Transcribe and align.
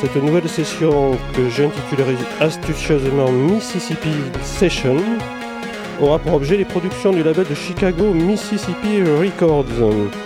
cette 0.00 0.16
nouvelle 0.16 0.48
session 0.48 1.12
que 1.34 1.48
j'intitulerai 1.48 2.16
astucieusement 2.40 3.30
Mississippi 3.30 4.10
Session 4.42 4.96
aura 6.00 6.18
pour 6.18 6.34
objet 6.34 6.56
les 6.56 6.64
productions 6.64 7.12
du 7.12 7.22
label 7.22 7.46
de 7.48 7.54
Chicago 7.54 8.12
Mississippi 8.12 9.02
Records. 9.02 10.25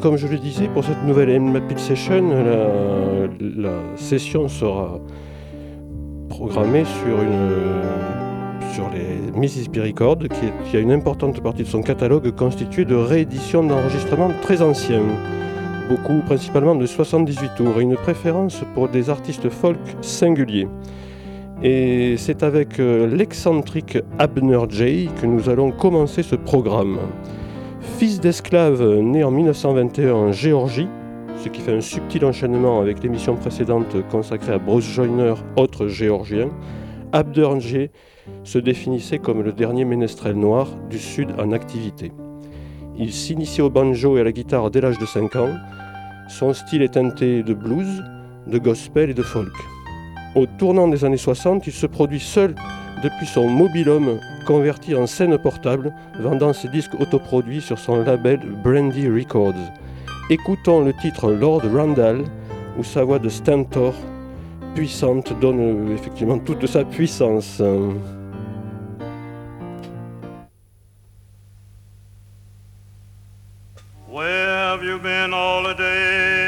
Comme 0.00 0.16
je 0.16 0.26
le 0.26 0.38
disais, 0.38 0.68
pour 0.68 0.84
cette 0.84 1.02
nouvelle 1.04 1.40
MapIt 1.40 1.78
Session, 1.78 2.30
la, 3.40 3.70
session 3.96 4.48
sera 4.48 5.00
programmée 6.28 6.84
sur, 6.84 7.18
les 8.92 9.38
Mississippi 9.38 9.80
Records, 9.80 10.18
qui, 10.70 10.76
a 10.76 10.80
une 10.80 10.92
importante 10.92 11.40
partie 11.40 11.62
de 11.62 11.68
son 11.68 11.82
catalogue 11.82 12.30
constituée 12.34 12.84
de 12.84 12.94
rééditions 12.94 13.64
d'enregistrements 13.64 14.30
très 14.42 14.62
anciens, 14.62 15.02
beaucoup 15.88 16.20
principalement 16.26 16.74
de 16.74 16.86
78 16.86 17.50
tours, 17.56 17.80
et 17.80 17.82
une 17.82 17.96
préférence 17.96 18.62
pour 18.74 18.88
des 18.88 19.10
artistes 19.10 19.48
folk 19.48 19.78
singuliers. 20.00 20.68
Et 21.62 22.16
c'est 22.18 22.44
avec 22.44 22.78
euh, 22.78 23.06
l'excentrique 23.08 23.98
Abner 24.18 24.60
Jay 24.68 25.08
que 25.20 25.26
nous 25.26 25.48
allons 25.48 25.72
commencer 25.72 26.22
ce 26.22 26.36
programme. 26.36 26.98
Fils 27.98 28.20
d'esclave 28.20 29.00
né 29.00 29.24
en 29.24 29.32
1921 29.32 30.14
en 30.14 30.30
Géorgie, 30.30 30.86
ce 31.42 31.48
qui 31.48 31.60
fait 31.60 31.76
un 31.76 31.80
subtil 31.80 32.24
enchaînement 32.24 32.80
avec 32.80 33.02
l'émission 33.02 33.34
précédente 33.34 33.96
consacrée 34.08 34.52
à 34.52 34.58
Bruce 34.58 34.84
Joyner, 34.84 35.34
autre 35.56 35.88
géorgien, 35.88 36.48
Abder 37.12 37.90
se 38.44 38.58
définissait 38.60 39.18
comme 39.18 39.42
le 39.42 39.52
dernier 39.52 39.84
ménestrel 39.84 40.36
noir 40.36 40.68
du 40.88 41.00
Sud 41.00 41.30
en 41.40 41.50
activité. 41.50 42.12
Il 42.96 43.12
s'initie 43.12 43.62
au 43.62 43.68
banjo 43.68 44.16
et 44.16 44.20
à 44.20 44.24
la 44.24 44.30
guitare 44.30 44.70
dès 44.70 44.80
l'âge 44.80 44.98
de 44.98 45.06
5 45.06 45.34
ans. 45.34 45.56
Son 46.28 46.54
style 46.54 46.82
est 46.82 46.94
teinté 46.94 47.42
de 47.42 47.52
blues, 47.52 48.04
de 48.46 48.58
gospel 48.58 49.10
et 49.10 49.14
de 49.14 49.24
folk. 49.24 49.54
Au 50.36 50.46
tournant 50.46 50.86
des 50.86 51.04
années 51.04 51.16
60, 51.16 51.66
il 51.66 51.72
se 51.72 51.86
produit 51.86 52.20
seul 52.20 52.54
depuis 53.02 53.26
son 53.26 53.48
mobilhome 53.48 54.18
converti 54.46 54.94
en 54.94 55.06
scène 55.06 55.36
portable, 55.38 55.92
vendant 56.18 56.52
ses 56.52 56.68
disques 56.68 56.94
autoproduits 56.98 57.60
sur 57.60 57.78
son 57.78 58.02
label 58.02 58.40
Brandy 58.64 59.08
Records. 59.08 59.54
Écoutons 60.30 60.84
le 60.84 60.92
titre 60.92 61.30
Lord 61.32 61.62
Randall, 61.72 62.24
où 62.78 62.84
sa 62.84 63.04
voix 63.04 63.18
de 63.18 63.28
Stentor, 63.28 63.94
puissante, 64.74 65.32
donne 65.40 65.60
euh, 65.60 65.94
effectivement 65.94 66.38
toute 66.38 66.66
sa 66.66 66.84
puissance. 66.84 67.60
Where 74.10 74.72
have 74.72 74.82
you 74.82 74.98
been 74.98 75.32
all 75.32 75.62
the 75.62 75.74
day, 75.76 76.40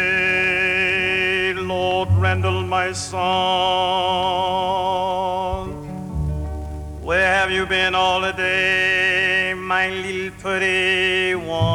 Lord 1.55 2.09
Randall, 2.21 2.65
my 2.66 2.93
son? 2.93 4.90
Little 9.91 10.31
pretty 10.39 11.34
one? 11.34 11.71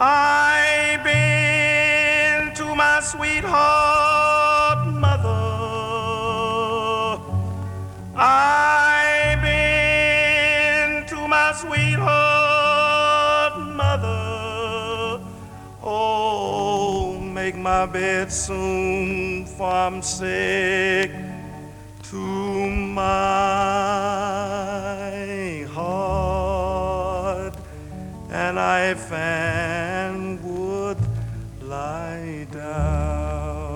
I've 0.00 1.02
been 1.02 2.54
to 2.54 2.74
my 2.74 3.00
sweetheart 3.00 4.86
mother. 4.88 5.28
I've 8.16 9.42
been 9.42 11.06
to 11.06 11.28
my 11.28 11.52
sweetheart 11.56 13.58
mother. 13.74 15.20
Oh, 15.82 17.18
make 17.18 17.56
my 17.56 17.86
bed 17.86 18.30
soon, 18.30 19.46
for 19.46 19.70
I'm 19.70 20.02
sick 20.02 21.10
to 22.10 22.16
my 22.16 23.04
heart, 25.70 27.54
and 28.30 28.58
I 28.58 28.94
fan 28.94 30.40
would 30.42 30.96
lie 31.60 32.46
down. 32.50 33.68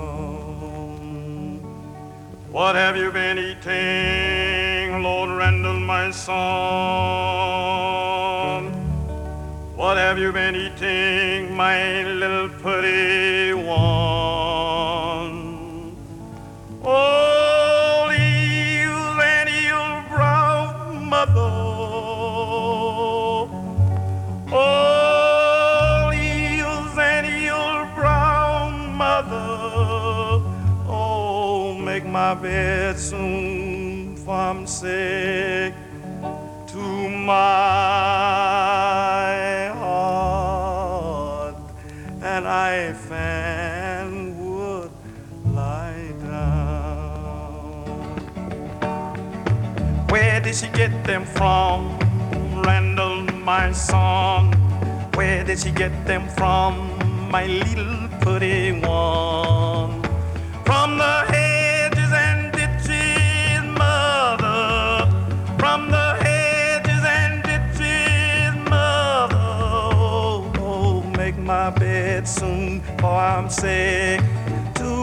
What 2.51 2.75
have 2.75 2.97
you 2.97 3.13
been 3.13 3.39
eating, 3.39 5.03
Lord 5.03 5.29
Randall, 5.29 5.79
my 5.81 6.11
son? 6.11 6.33
What 9.77 9.99
have 9.99 10.19
you 10.19 10.33
been 10.33 10.57
eating, 10.57 11.55
my 11.55 12.03
little 12.05 12.49
pretty 12.49 13.53
one? 13.53 14.22
Bed 32.35 32.99
soon, 32.99 34.17
from 34.17 34.67
sick 34.67 35.75
to 36.69 37.09
my 37.09 37.35
heart, 39.77 41.57
and 42.23 42.47
I 42.47 42.93
fan 42.93 44.37
would 44.39 44.91
lie 45.53 46.13
down. 46.23 46.49
Where 50.09 50.41
did 50.41 50.55
she 50.55 50.69
get 50.69 51.05
them 51.05 51.25
from, 51.25 51.99
Randall, 52.63 53.23
my 53.45 53.73
son? 53.73 54.53
Where 55.15 55.45
did 55.45 55.59
she 55.59 55.71
get 55.71 56.07
them 56.07 56.29
from, 56.29 56.89
my 57.31 57.47
little 57.47 58.09
pretty 58.21 58.73
one? 58.81 59.22
I'm 73.43 73.51
sick 73.51 74.21
to 74.77 74.95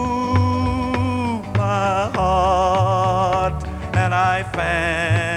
my 1.58 2.10
heart, 2.14 3.62
and 3.92 4.14
I 4.14 4.42
fan 4.54 5.29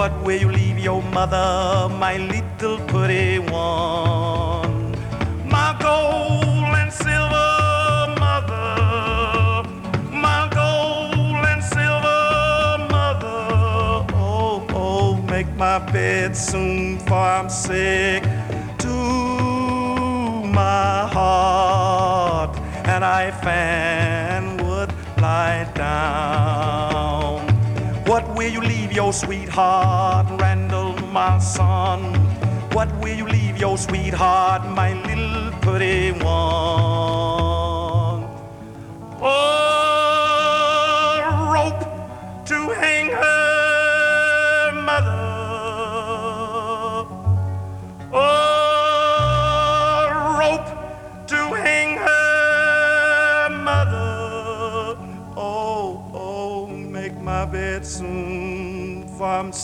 What 0.00 0.16
will 0.22 0.40
you 0.40 0.50
leave 0.50 0.78
your 0.78 1.02
mother, 1.02 1.94
my 1.94 2.16
little 2.16 2.78
pretty 2.86 3.38
one? 3.38 4.92
My 5.46 5.76
gold 5.78 6.72
and 6.80 6.90
silver 6.90 8.14
mother, 8.18 9.68
my 10.10 10.48
gold 10.54 11.44
and 11.52 11.62
silver 11.62 12.78
mother. 12.96 14.06
Oh, 14.14 14.66
oh, 14.70 15.22
make 15.28 15.54
my 15.56 15.78
bed 15.78 16.34
soon, 16.34 16.98
for 17.00 17.22
I'm 17.36 17.50
sick 17.50 18.22
to 18.78 18.96
my 20.60 21.10
heart, 21.12 22.56
and 22.86 23.04
I 23.04 23.32
fan 23.42 24.56
would 24.64 24.90
lie 25.20 25.70
down. 25.74 26.89
Will 28.40 28.48
you 28.50 28.62
leave 28.62 28.90
your 28.90 29.12
sweetheart, 29.12 30.26
Randall, 30.40 30.94
my 31.12 31.38
son? 31.38 32.14
What 32.72 32.88
will 32.98 33.14
you 33.14 33.26
leave 33.26 33.58
your 33.58 33.76
sweetheart, 33.76 34.64
my 34.64 34.94
little 35.02 35.52
pretty 35.60 36.12
one? 36.12 36.24
Oh, 39.20 39.79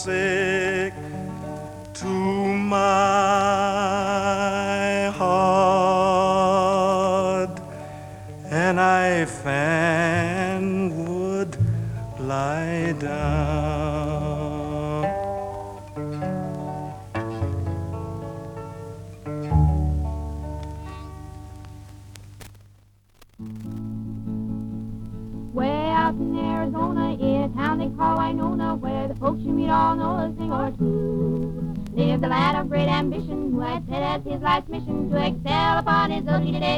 to 0.07 2.05
my 2.05 2.77
heart, 5.17 6.29
and 8.49 8.79
I 8.79 9.25
fan 9.25 10.95
would 10.95 11.57
lie 12.19 12.93
down. 12.93 13.87
Way 25.53 25.89
out 25.89 26.15
in 26.15 26.37
Arizona, 26.37 27.13
in 27.19 27.41
a 27.43 27.49
town 27.49 27.79
they 27.79 27.89
call 27.89 28.17
Winona, 28.19 28.66
folks 29.27 29.43
you 29.43 29.51
meet 29.51 29.69
all 29.69 29.93
know 29.93 30.11
a 30.23 30.31
thing 30.37 30.51
or 30.53 30.71
two. 30.77 31.75
Lived 31.91 32.23
a 32.23 32.27
lad 32.29 32.55
of 32.55 32.69
great 32.69 32.87
ambition, 32.87 33.51
who 33.51 33.59
had 33.59 33.85
set 33.89 34.01
as 34.01 34.23
his 34.23 34.41
life's 34.41 34.69
mission 34.69 35.09
to 35.09 35.17
excel 35.17 35.79
upon 35.79 36.11
his 36.11 36.25
own 36.29 36.49
day 36.53 36.77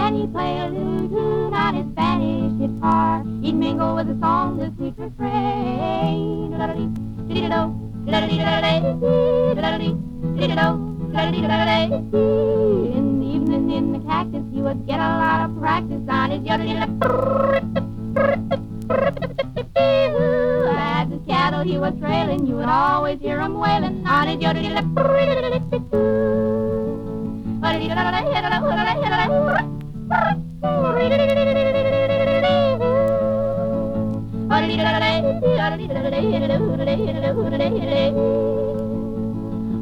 And 0.00 0.16
he 0.16 0.26
played 0.28 0.60
a 0.60 0.68
little 0.70 1.08
tune 1.08 1.52
on 1.52 1.74
his 1.74 1.86
Spanish 1.92 2.52
guitar. 2.60 3.24
He'd 3.42 3.56
mingle 3.56 3.96
with 3.96 4.06
the 4.06 4.16
song 4.20 4.58
the 4.58 4.70
sweet 4.76 4.94
refrain. 4.96 6.54
In 12.94 13.18
the 13.18 13.26
evening 13.34 13.70
in 13.70 13.92
the 13.94 13.98
cactus, 14.06 14.44
he 14.52 14.62
would 14.62 14.86
get 14.86 15.00
a 15.00 15.10
lot 15.24 15.50
of 15.50 15.58
practice 15.58 16.08
on 16.08 16.30
his 16.30 16.42
yodel. 16.46 16.84
Cattle 21.64 21.72
he 21.72 21.78
was 21.78 21.98
trailing, 21.98 22.46
you 22.46 22.56
would 22.56 22.68
always 22.68 23.18
hear 23.20 23.40
him 23.40 23.58
wailing 23.58 24.06
on 24.06 24.28
his 24.28 24.38
yodel. 24.38 24.64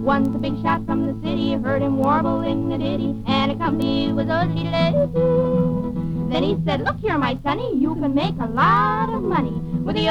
Once 0.05 0.29
a 0.29 0.39
big 0.39 0.61
shot 0.63 0.85
from 0.87 1.07
the 1.07 1.15
city 1.27 1.55
heard 1.55 1.83
him 1.83 1.97
warbling 1.97 2.69
the 2.69 2.79
ditty, 2.79 3.17
and 3.27 3.51
a 3.51 3.57
company 3.57 4.13
was 4.13 4.29
a 4.29 5.92
Then 6.33 6.45
he 6.45 6.55
oh. 6.55 6.63
said, 6.65 6.81
Look 6.81 6.97
here, 7.01 7.19
my 7.19 7.39
sonny, 7.43 7.77
you 7.77 7.95
can 7.95 8.15
make 8.15 8.35
a 8.41 8.47
lot 8.47 9.11
of 9.13 9.23
money 9.23 9.53
with 9.85 9.97
the 9.97 10.09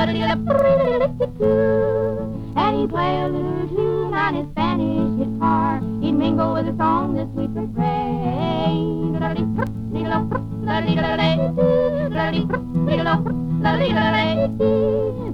And 2.55 2.79
he'd 2.79 2.89
play 2.91 3.21
a 3.21 3.27
little 3.27 3.67
tune 3.69 4.13
on 4.13 4.35
his 4.35 4.45
Spanish 4.51 5.17
guitar. 5.17 5.79
He'd 5.99 6.11
mingle 6.11 6.53
with 6.53 6.67
a 6.67 6.77
song 6.77 7.15
the 7.15 7.27
sweet 7.33 7.49
refrain. 7.49 9.13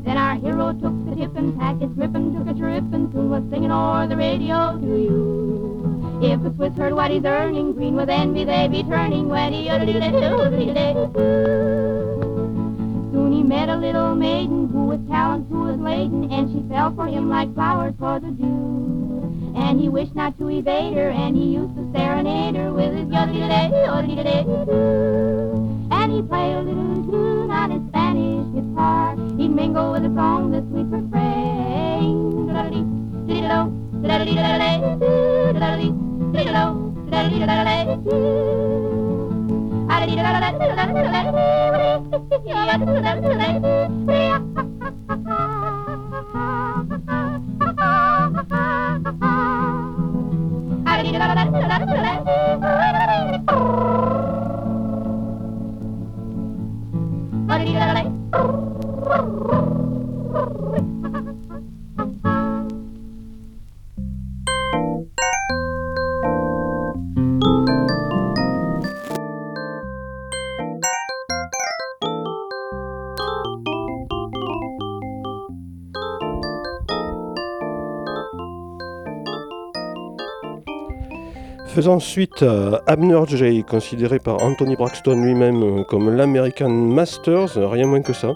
Then 0.05 0.17
our 0.17 0.35
hero 0.35 0.71
took 0.71 0.95
the 1.05 1.15
tip 1.15 1.35
and 1.35 1.59
packed 1.59 1.81
his 1.81 1.91
and 1.97 2.37
took 2.37 2.47
a 2.47 2.57
trip 2.57 2.83
and 2.93 3.11
soon 3.11 3.29
was 3.29 3.43
singing 3.51 3.71
o'er 3.71 4.07
the 4.07 4.15
radio 4.15 4.79
to 4.79 4.85
you. 4.85 5.86
If 6.19 6.41
the 6.41 6.51
Swiss 6.55 6.73
heard 6.73 6.93
what 6.93 7.11
he's 7.11 7.25
earning, 7.25 7.73
green 7.73 7.95
with 7.95 8.09
envy 8.09 8.43
they'd 8.43 8.71
be 8.71 8.81
turning 8.81 9.29
when 9.29 9.53
he 9.53 9.67
Soon 13.11 13.31
he 13.31 13.43
met 13.43 13.69
a 13.69 13.77
little 13.77 14.15
maiden 14.15 14.67
who 14.69 14.85
with 14.85 15.07
talent 15.07 15.45
who 15.47 15.61
was 15.65 15.77
laden, 15.77 16.31
and 16.31 16.51
she 16.51 16.67
fell 16.69 16.91
for 16.95 17.05
him 17.05 17.29
like 17.29 17.53
flowers 17.53 17.93
for 17.99 18.19
the 18.19 18.31
dew. 18.31 19.53
And 19.55 19.79
he 19.79 19.89
wished 19.89 20.15
not 20.15 20.35
to 20.39 20.49
evade 20.49 20.93
her, 20.93 21.11
and 21.11 21.37
he 21.37 21.53
used 21.53 21.75
to 21.75 21.87
serenade 21.95 22.55
her 22.55 22.73
with 22.73 22.95
his 22.95 23.13
And 25.91 26.11
he 26.11 26.21
played 26.23 26.55
a 26.55 26.61
little 26.63 27.05
tune 27.11 27.51
on 27.51 27.69
his 27.69 27.87
Spanish 27.89 28.47
guitar. 28.55 29.15
He'd 29.37 29.49
mingle 29.49 29.91
with 29.91 30.01
the 30.01 30.09
song 30.15 30.49
the 30.49 30.61
sweet 30.71 30.87
refrain. 30.87 31.27
Oh 59.09 59.46
Faisant 81.77 81.99
suite 81.99 82.41
à 82.41 82.81
Abner 82.87 83.21
Jay, 83.27 83.61
considéré 83.61 84.17
par 84.17 84.41
Anthony 84.41 84.75
Braxton 84.75 85.21
lui-même 85.21 85.85
comme 85.85 86.09
l'American 86.09 86.69
Masters, 86.71 87.55
rien 87.69 87.85
moins 87.85 88.01
que 88.01 88.13
ça, 88.13 88.33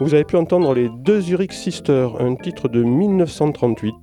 vous 0.00 0.12
avez 0.12 0.24
pu 0.24 0.34
entendre 0.34 0.74
les 0.74 0.88
deux 0.88 1.20
Zurich 1.20 1.52
Sisters, 1.52 2.20
un 2.20 2.34
titre 2.34 2.68
de 2.68 2.82
1938, 2.82 3.94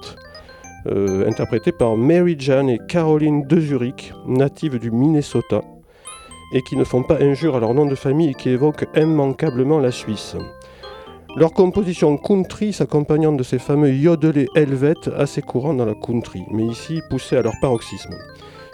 euh, 0.87 1.27
interprété 1.27 1.73
par 1.73 1.97
Mary 1.97 2.37
Jane 2.39 2.69
et 2.69 2.79
Caroline 2.87 3.45
de 3.45 3.59
Zurich, 3.59 4.13
natives 4.25 4.79
du 4.79 4.89
Minnesota, 4.89 5.59
et 6.53 6.61
qui 6.61 6.77
ne 6.77 6.85
font 6.85 7.03
pas 7.03 7.21
injure 7.21 7.57
à 7.57 7.59
leur 7.59 7.73
nom 7.73 7.87
de 7.87 7.95
famille 7.95 8.29
et 8.29 8.35
qui 8.35 8.51
évoquent 8.51 8.87
immanquablement 8.95 9.79
la 9.79 9.91
Suisse. 9.91 10.37
Leur 11.35 11.51
composition 11.51 12.15
country 12.15 12.71
s'accompagnant 12.71 13.33
de 13.33 13.43
ces 13.43 13.59
fameux 13.59 13.93
yodelés 13.93 14.47
helvètes 14.55 15.09
assez 15.17 15.41
courants 15.41 15.73
dans 15.73 15.85
la 15.85 15.93
country, 15.93 16.43
mais 16.51 16.63
ici 16.63 17.01
poussés 17.09 17.35
à 17.35 17.41
leur 17.41 17.53
paroxysme. 17.61 18.15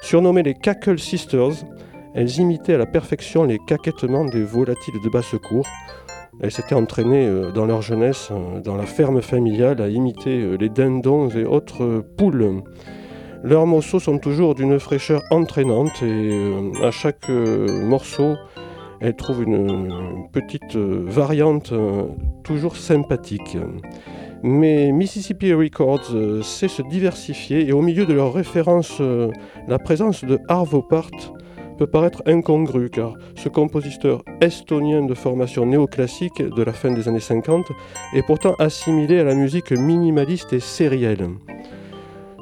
Surnommées 0.01 0.43
les 0.43 0.53
Cackle 0.53 0.99
Sisters, 0.99 1.65
elles 2.13 2.39
imitaient 2.39 2.75
à 2.75 2.77
la 2.77 2.85
perfection 2.85 3.43
les 3.43 3.59
caquettements 3.59 4.25
des 4.25 4.43
volatiles 4.43 5.01
de 5.03 5.09
basse-cour. 5.09 5.65
Elles 6.39 6.51
s'étaient 6.51 6.75
entraînées 6.75 7.25
euh, 7.25 7.51
dans 7.51 7.65
leur 7.65 7.81
jeunesse, 7.81 8.29
euh, 8.31 8.59
dans 8.59 8.75
la 8.75 8.85
ferme 8.85 9.21
familiale, 9.21 9.81
à 9.81 9.87
imiter 9.87 10.41
euh, 10.41 10.55
les 10.55 10.69
dindons 10.69 11.29
et 11.29 11.45
autres 11.45 12.05
poules. 12.17 12.63
Leurs 13.43 13.65
morceaux 13.65 13.99
sont 13.99 14.17
toujours 14.17 14.55
d'une 14.55 14.79
fraîcheur 14.79 15.21
entraînante 15.29 16.01
et 16.01 16.31
à 16.83 16.89
chaque 16.89 17.29
morceau, 17.29 18.35
elles 18.99 19.15
trouvent 19.15 19.43
une 19.43 20.27
petite 20.31 20.75
variante 20.75 21.71
toujours 22.43 22.75
sympathique. 22.75 23.55
Mais 24.43 24.91
Mississippi 24.91 25.51
Records 25.53 26.13
euh, 26.13 26.43
sait 26.43 26.67
se 26.67 26.83
diversifier 26.83 27.67
et 27.67 27.73
au 27.73 27.81
milieu 27.81 28.05
de 28.05 28.13
leurs 28.13 28.33
références, 28.33 28.97
euh, 28.99 29.31
la 29.67 29.79
présence 29.79 30.23
de 30.23 30.39
Arvo 30.47 30.81
Part 30.81 31.09
peut 31.77 31.87
paraître 31.87 32.21
incongrue 32.25 32.89
car 32.89 33.13
ce 33.35 33.49
compositeur 33.49 34.23
estonien 34.41 35.03
de 35.03 35.13
formation 35.13 35.65
néoclassique 35.65 36.41
de 36.41 36.63
la 36.63 36.73
fin 36.73 36.91
des 36.91 37.07
années 37.07 37.19
50 37.19 37.67
est 38.13 38.23
pourtant 38.23 38.53
assimilé 38.59 39.19
à 39.19 39.23
la 39.23 39.35
musique 39.35 39.71
minimaliste 39.71 40.53
et 40.53 40.59
sérielle. 40.59 41.27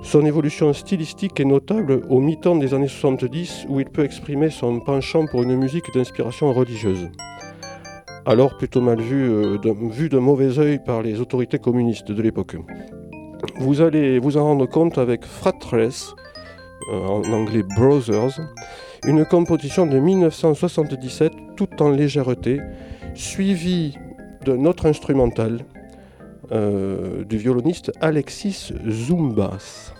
Son 0.01 0.25
évolution 0.25 0.71
stylistique 0.73 1.39
est 1.39 1.45
notable 1.45 2.01
au 2.09 2.19
mi-temps 2.19 2.55
des 2.55 2.73
années 2.73 2.87
70 2.87 3.65
où 3.69 3.79
il 3.79 3.87
peut 3.87 4.03
exprimer 4.03 4.49
son 4.49 4.79
penchant 4.79 5.25
pour 5.25 5.43
une 5.43 5.55
musique 5.55 5.93
d'inspiration 5.93 6.53
religieuse 6.53 7.09
alors 8.25 8.57
plutôt 8.57 8.81
mal 8.81 8.99
vu, 8.99 9.29
euh, 9.29 9.57
de, 9.57 9.71
vu 9.71 10.09
de 10.09 10.17
mauvais 10.17 10.59
œil 10.59 10.79
par 10.83 11.01
les 11.01 11.19
autorités 11.19 11.59
communistes 11.59 12.11
de 12.11 12.21
l'époque. 12.21 12.57
Vous 13.59 13.81
allez 13.81 14.19
vous 14.19 14.37
en 14.37 14.43
rendre 14.43 14.65
compte 14.65 14.97
avec 14.97 15.25
Fratress, 15.25 16.13
euh, 16.91 16.99
en 16.99 17.23
anglais 17.31 17.63
Brothers, 17.75 18.39
une 19.05 19.25
composition 19.25 19.85
de 19.85 19.99
1977 19.99 21.31
tout 21.55 21.81
en 21.81 21.89
légèreté, 21.89 22.59
suivie 23.13 23.97
d'un 24.45 24.65
autre 24.65 24.87
instrumental 24.87 25.59
euh, 26.51 27.23
du 27.23 27.37
violoniste 27.37 27.91
Alexis 28.01 28.73
Zumbas. 28.87 29.94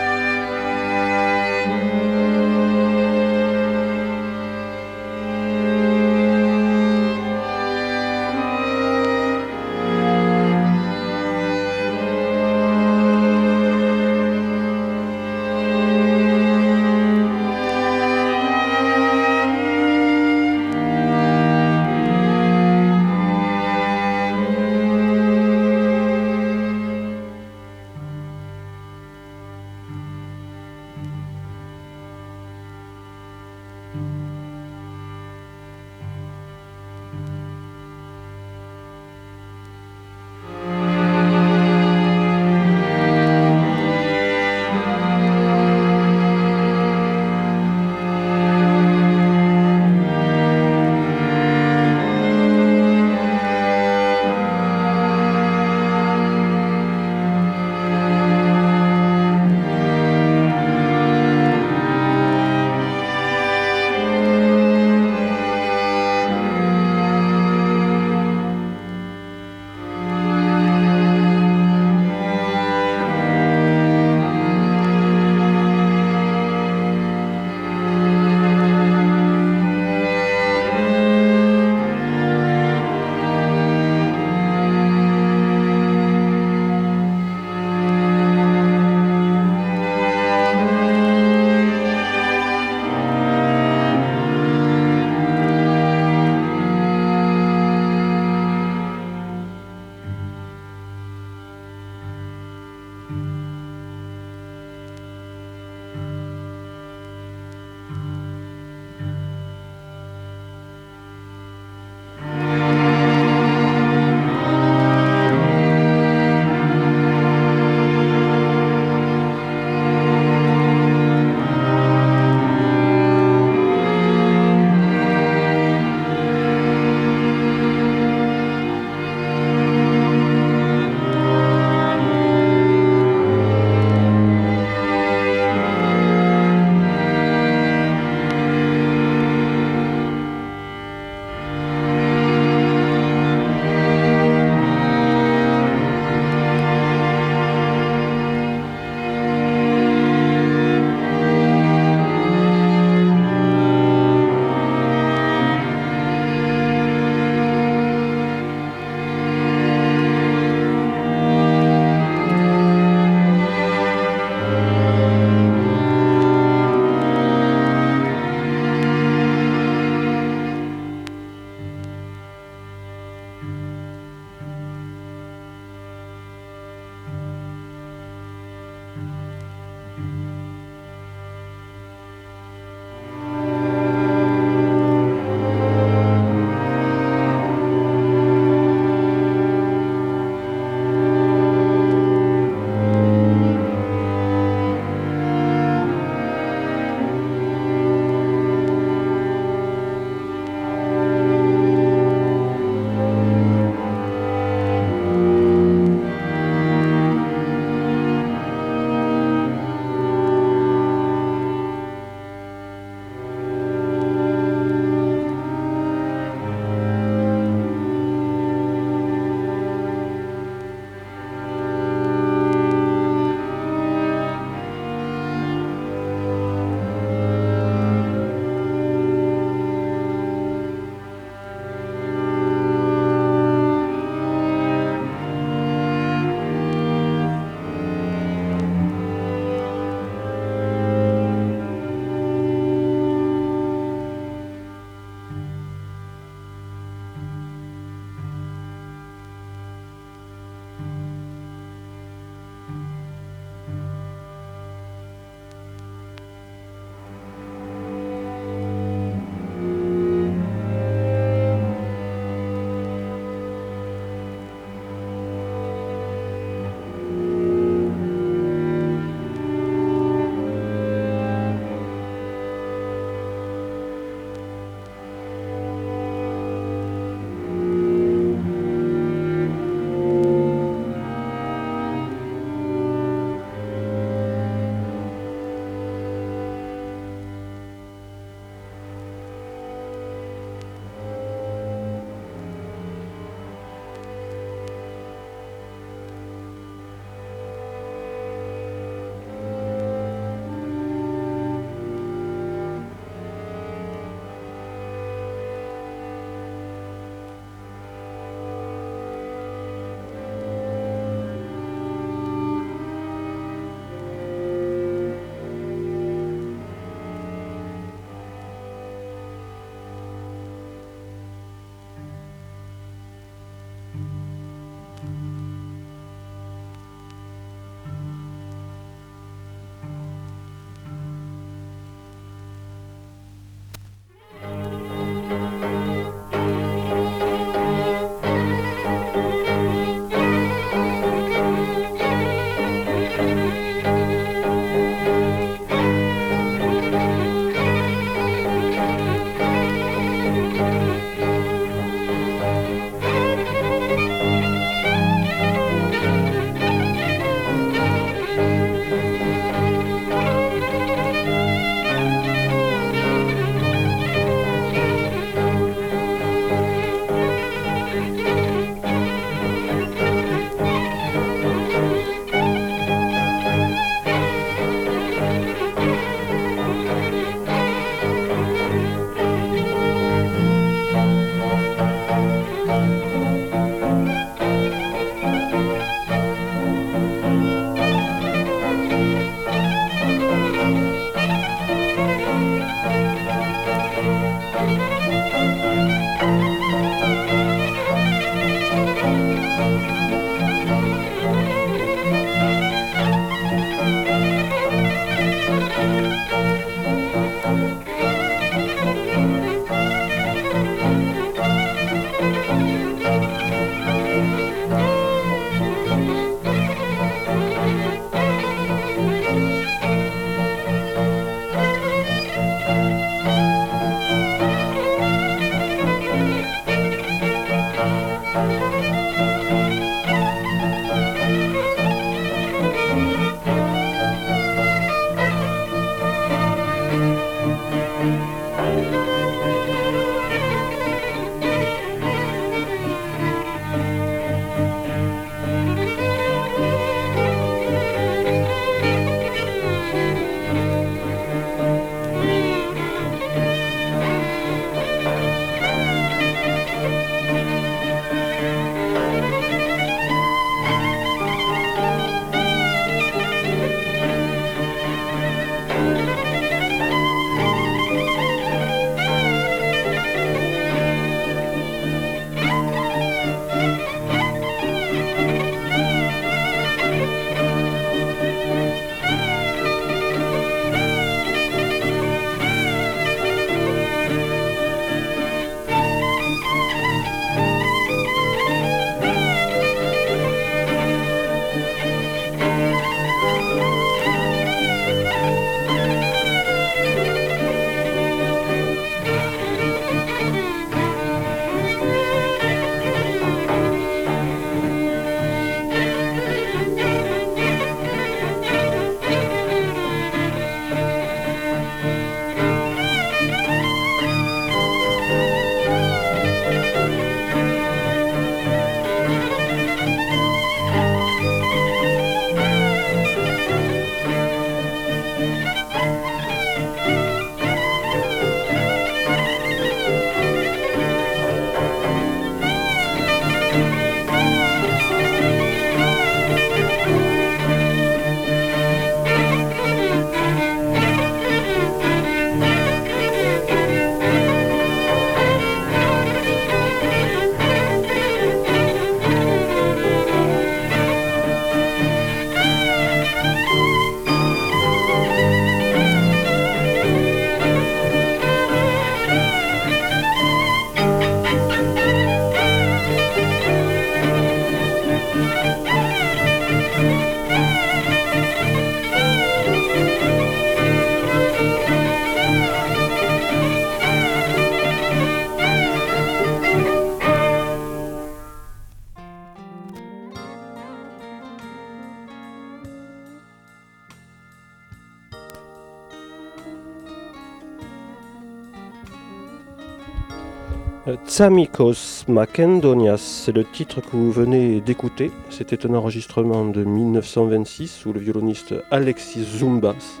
Tsamikos 591.06 592.04
Makendonias, 592.08 592.98
c'est 592.98 593.32
le 593.32 593.44
titre 593.44 593.80
que 593.80 593.96
vous 593.96 594.12
venez 594.12 594.60
d'écouter. 594.60 595.10
C'était 595.30 595.66
un 595.66 595.74
enregistrement 595.74 596.44
de 596.44 596.62
1926 596.62 597.86
où 597.86 597.92
le 597.92 598.00
violoniste 598.00 598.54
Alexis 598.70 599.24
Zumbas, 599.24 600.00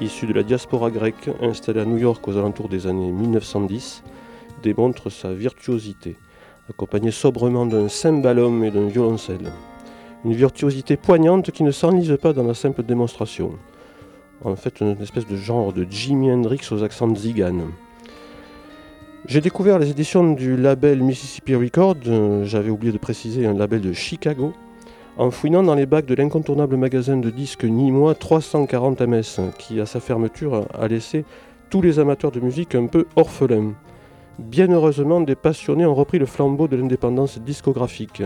issu 0.00 0.26
de 0.26 0.32
la 0.32 0.42
diaspora 0.42 0.90
grecque 0.90 1.30
installé 1.42 1.80
à 1.80 1.84
New 1.84 1.98
York 1.98 2.26
aux 2.28 2.36
alentours 2.36 2.68
des 2.68 2.86
années 2.86 3.10
1910, 3.10 4.02
démontre 4.62 5.10
sa 5.10 5.32
virtuosité, 5.32 6.16
accompagné 6.70 7.10
sobrement 7.10 7.66
d'un 7.66 7.88
cymbalum 7.88 8.64
et 8.64 8.70
d'un 8.70 8.86
violoncelle. 8.86 9.52
Une 10.24 10.34
virtuosité 10.34 10.96
poignante 10.96 11.50
qui 11.50 11.62
ne 11.62 11.70
s'enlise 11.70 12.16
pas 12.20 12.32
dans 12.32 12.44
la 12.44 12.54
simple 12.54 12.82
démonstration. 12.82 13.52
En 14.44 14.56
fait, 14.56 14.80
une 14.80 15.00
espèce 15.02 15.26
de 15.26 15.36
genre 15.36 15.72
de 15.72 15.86
Jimi 15.88 16.30
Hendrix 16.30 16.60
aux 16.70 16.82
accents 16.84 17.14
ziganes. 17.14 17.70
J'ai 19.28 19.42
découvert 19.42 19.78
les 19.78 19.90
éditions 19.90 20.32
du 20.32 20.56
label 20.56 21.02
Mississippi 21.02 21.54
Records, 21.54 21.96
euh, 22.06 22.46
j'avais 22.46 22.70
oublié 22.70 22.94
de 22.94 22.98
préciser 22.98 23.44
un 23.44 23.52
label 23.52 23.82
de 23.82 23.92
Chicago, 23.92 24.54
en 25.18 25.30
fouinant 25.30 25.62
dans 25.62 25.74
les 25.74 25.84
bacs 25.84 26.06
de 26.06 26.14
l'incontournable 26.14 26.78
magasin 26.78 27.18
de 27.18 27.28
disques 27.28 27.64
Nîmois 27.64 28.14
340 28.14 29.02
MS, 29.02 29.52
qui 29.58 29.82
à 29.82 29.84
sa 29.84 30.00
fermeture 30.00 30.66
a 30.72 30.88
laissé 30.88 31.26
tous 31.68 31.82
les 31.82 31.98
amateurs 31.98 32.30
de 32.30 32.40
musique 32.40 32.74
un 32.74 32.86
peu 32.86 33.04
orphelins. 33.16 33.74
Bien 34.38 34.68
heureusement, 34.72 35.20
des 35.20 35.34
passionnés 35.34 35.84
ont 35.84 35.94
repris 35.94 36.18
le 36.18 36.24
flambeau 36.24 36.66
de 36.66 36.76
l'indépendance 36.76 37.38
discographique, 37.38 38.22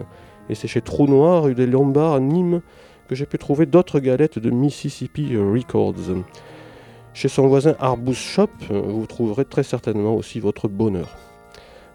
et 0.48 0.54
c'est 0.54 0.68
chez 0.68 0.82
Trou 0.82 1.08
Noir, 1.08 1.42
rue 1.42 1.56
des 1.56 1.66
Lombards, 1.66 2.20
Nîmes, 2.20 2.60
que 3.08 3.16
j'ai 3.16 3.26
pu 3.26 3.38
trouver 3.38 3.66
d'autres 3.66 3.98
galettes 3.98 4.38
de 4.38 4.50
Mississippi 4.50 5.36
Records. 5.36 6.22
Chez 7.14 7.28
son 7.28 7.46
voisin 7.46 7.76
Arbus 7.78 8.14
Shop, 8.14 8.48
vous 8.70 9.06
trouverez 9.06 9.44
très 9.44 9.62
certainement 9.62 10.14
aussi 10.16 10.40
votre 10.40 10.66
bonheur. 10.66 11.08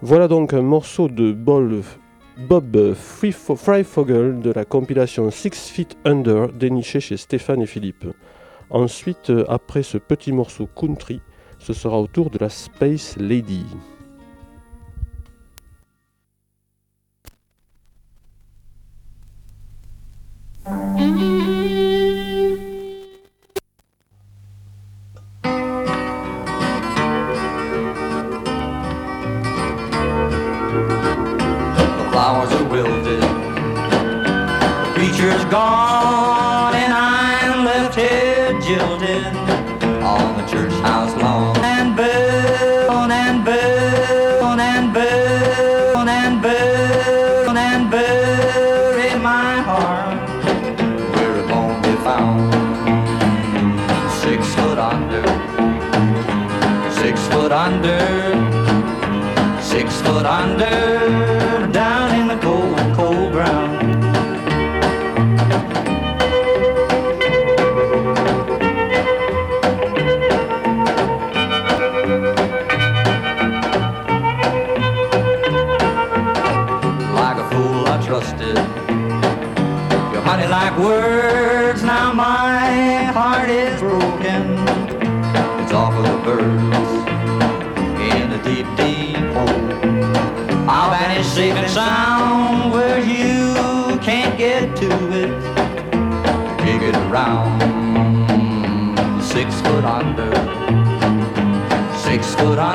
Voilà 0.01 0.27
donc 0.27 0.53
un 0.53 0.61
morceau 0.61 1.09
de 1.09 1.33
Bob 1.33 2.93
Freifogel 2.93 4.39
de 4.39 4.51
la 4.51 4.63
compilation 4.63 5.31
Six 5.31 5.69
Feet 5.69 5.97
Under 6.05 6.49
déniché 6.53 6.99
chez 6.99 7.17
Stéphane 7.17 7.63
et 7.63 7.65
Philippe. 7.65 8.05
Ensuite, 8.69 9.31
après 9.49 9.81
ce 9.81 9.97
petit 9.97 10.31
morceau 10.31 10.67
country, 10.67 11.19
ce 11.59 11.73
sera 11.73 11.99
au 11.99 12.07
tour 12.07 12.29
de 12.29 12.37
la 12.37 12.49
Space 12.49 13.17
Lady. 13.17 13.65
gone 35.49 36.75
and 36.75 36.93
I'm 36.93 37.65
left 37.65 37.95
here 37.95 38.59
jilted 38.61 39.25
on 40.03 40.37
the 40.37 40.45
church 40.47 40.73
house 40.81 41.15
lawn. 41.21 41.55
And 41.57 41.95
bone 41.95 43.11
and 43.11 43.45
bone 43.45 44.59
and 44.59 44.93
bone 44.93 46.09
and 46.09 46.41
bone 46.41 47.57
and 47.57 47.91
bone 47.91 48.99
in 49.11 49.21
my 49.21 49.61
heart 49.69 50.29
where 51.15 51.37
it 51.37 51.47
won't 51.49 51.81
be 51.83 51.95
found. 52.07 52.53
Six 54.23 54.41
foot 54.55 54.77
under, 54.77 55.23
six 57.01 57.19
foot 57.27 57.51
under, 57.51 57.99
six 59.61 60.01
foot 60.01 60.25
under. 60.25 60.76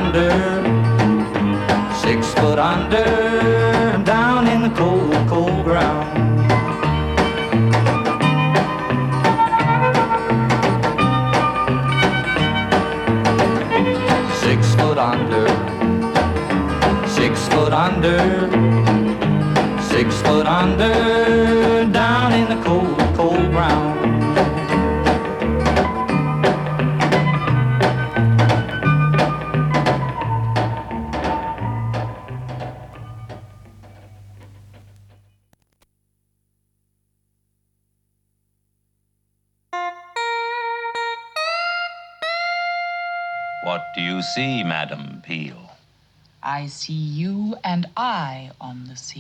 under, 0.03 0.33
six 1.95 2.35
foot 2.35 2.59
under, 2.59 4.03
down 4.05 4.47
in 4.49 4.63
the 4.63 4.71
cold, 4.71 5.29
cold 5.29 5.65
ground. 5.65 6.09
Six 14.45 14.75
foot 14.75 14.99
under, 14.99 15.47
six 17.07 17.49
foot 17.49 17.73
under, 17.73 18.21
six 19.93 20.21
foot 20.23 20.47
under 20.47 21.82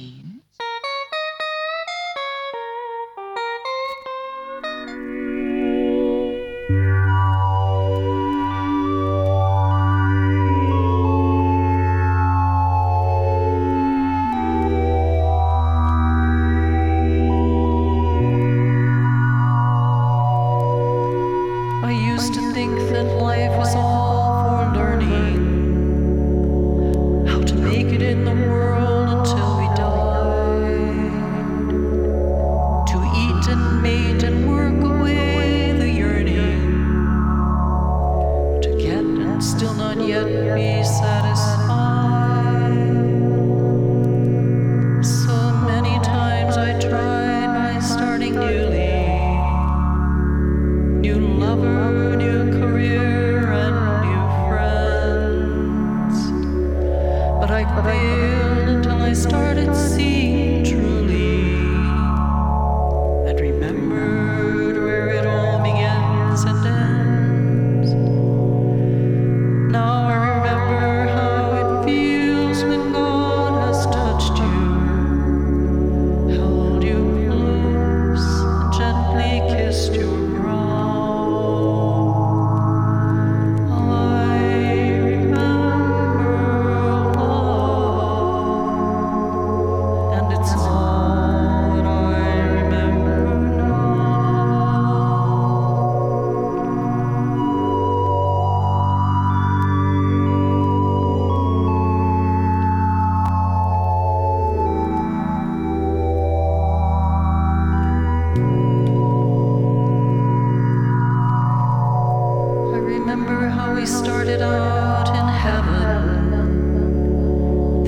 machines. 0.02 0.42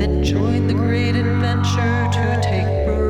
that 0.07 0.23
joined 0.23 0.69
the 0.69 0.75
great 0.75 1.17
adventure 1.17 2.09
to 2.13 2.41
take 2.43 2.67
birth. 2.87 3.04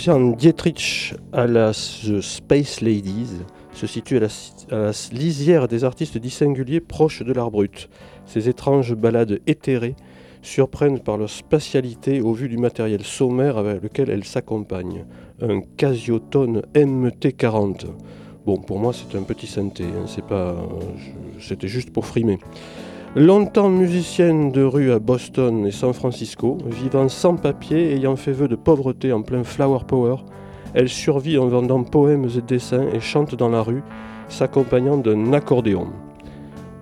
Suzanne 0.00 0.34
Dietrich 0.34 1.14
à 1.30 1.46
la 1.46 1.72
The 1.72 2.22
Space 2.22 2.80
Ladies 2.80 3.36
se 3.74 3.86
situe 3.86 4.16
à 4.16 4.28
la, 4.70 4.92
lisière 5.12 5.68
des 5.68 5.84
artistes 5.84 6.16
dits 6.16 6.30
singuliers 6.30 6.80
proches 6.80 7.22
de 7.22 7.30
l'art 7.34 7.50
brut. 7.50 7.90
Ces 8.24 8.48
étranges 8.48 8.94
ballades 8.94 9.40
éthérées 9.46 9.94
surprennent 10.40 11.00
par 11.00 11.18
leur 11.18 11.28
spatialité 11.28 12.22
au 12.22 12.32
vu 12.32 12.48
du 12.48 12.56
matériel 12.56 13.02
sommaire 13.04 13.58
avec 13.58 13.82
lequel 13.82 14.08
elles 14.08 14.24
s'accompagnent. 14.24 15.04
Un 15.42 15.60
Casiotone 15.60 16.62
MT40. 16.74 17.84
Bon, 18.46 18.56
pour 18.56 18.78
moi, 18.78 18.94
c'est 18.94 19.18
un 19.18 19.22
petit 19.22 19.46
synthé, 19.46 19.84
hein, 19.84 20.06
c'est 20.06 20.24
pas, 20.24 20.56
je- 20.96 21.46
c'était 21.46 21.68
juste 21.68 21.92
pour 21.92 22.06
frimer. 22.06 22.38
Longtemps 23.16 23.70
musicienne 23.70 24.52
de 24.52 24.62
rue 24.62 24.92
à 24.92 25.00
Boston 25.00 25.66
et 25.66 25.72
San 25.72 25.92
Francisco, 25.92 26.58
vivant 26.64 27.08
sans 27.08 27.34
papier, 27.34 27.92
ayant 27.96 28.14
fait 28.14 28.30
vœu 28.30 28.46
de 28.46 28.54
pauvreté 28.54 29.12
en 29.12 29.22
plein 29.22 29.42
flower 29.42 29.80
power, 29.84 30.14
elle 30.74 30.88
survit 30.88 31.36
en 31.36 31.48
vendant 31.48 31.82
poèmes 31.82 32.28
et 32.36 32.40
dessins 32.40 32.86
et 32.94 33.00
chante 33.00 33.34
dans 33.34 33.48
la 33.48 33.62
rue, 33.62 33.82
s'accompagnant 34.28 34.96
d'un 34.96 35.32
accordéon. 35.32 35.88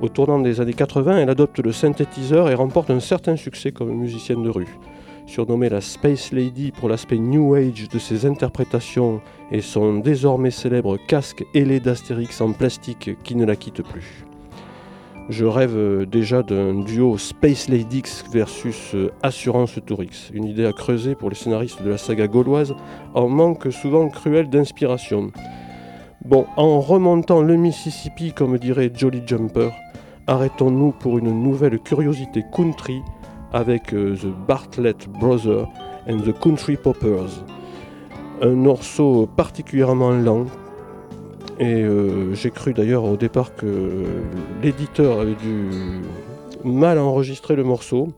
Au 0.02 0.10
tournant 0.10 0.38
des 0.38 0.60
années 0.60 0.74
80, 0.74 1.16
elle 1.16 1.30
adopte 1.30 1.60
le 1.60 1.72
synthétiseur 1.72 2.50
et 2.50 2.54
remporte 2.54 2.90
un 2.90 3.00
certain 3.00 3.36
succès 3.36 3.72
comme 3.72 3.94
musicienne 3.94 4.42
de 4.42 4.50
rue. 4.50 4.78
Surnommée 5.24 5.70
la 5.70 5.80
Space 5.80 6.30
Lady 6.32 6.72
pour 6.72 6.90
l'aspect 6.90 7.16
New 7.16 7.54
Age 7.54 7.88
de 7.88 7.98
ses 7.98 8.26
interprétations 8.26 9.22
et 9.50 9.62
son 9.62 9.94
désormais 10.00 10.50
célèbre 10.50 10.98
casque 11.08 11.46
ailé 11.54 11.80
d'Astérix 11.80 12.42
en 12.42 12.52
plastique 12.52 13.16
qui 13.24 13.34
ne 13.34 13.46
la 13.46 13.56
quitte 13.56 13.82
plus. 13.82 14.26
Je 15.28 15.44
rêve 15.44 15.76
euh, 15.76 16.06
déjà 16.06 16.42
d'un 16.42 16.80
duo 16.80 17.18
Space 17.18 17.68
Ladies 17.68 18.22
versus 18.32 18.94
euh, 18.94 19.10
Assurance 19.22 19.78
Tourix, 19.84 20.30
une 20.32 20.44
idée 20.44 20.64
à 20.64 20.72
creuser 20.72 21.14
pour 21.14 21.28
les 21.28 21.36
scénaristes 21.36 21.82
de 21.82 21.90
la 21.90 21.98
saga 21.98 22.26
gauloise, 22.26 22.74
en 23.14 23.28
manque 23.28 23.70
souvent 23.70 24.08
cruel 24.08 24.48
d'inspiration. 24.48 25.30
Bon, 26.24 26.46
en 26.56 26.80
remontant 26.80 27.42
le 27.42 27.56
Mississippi, 27.56 28.32
comme 28.32 28.56
dirait 28.56 28.90
Jolly 28.94 29.20
Jumper, 29.26 29.68
arrêtons-nous 30.26 30.92
pour 30.92 31.18
une 31.18 31.42
nouvelle 31.42 31.78
curiosité 31.78 32.42
country 32.50 33.02
avec 33.52 33.92
euh, 33.92 34.16
The 34.16 34.46
Bartlett 34.46 35.08
Brothers 35.08 35.68
and 36.08 36.20
the 36.20 36.32
Country 36.40 36.76
Poppers. 36.76 37.44
Un 38.40 38.54
morceau 38.54 39.28
particulièrement 39.36 40.12
lent, 40.12 40.46
et 41.58 41.82
euh, 41.82 42.34
j'ai 42.34 42.50
cru 42.50 42.72
d'ailleurs 42.72 43.04
au 43.04 43.16
départ 43.16 43.54
que 43.54 44.04
l'éditeur 44.62 45.20
avait 45.20 45.34
dû 45.34 45.68
mal 46.64 46.98
enregistrer 46.98 47.56
le 47.56 47.64
morceau, 47.64 48.08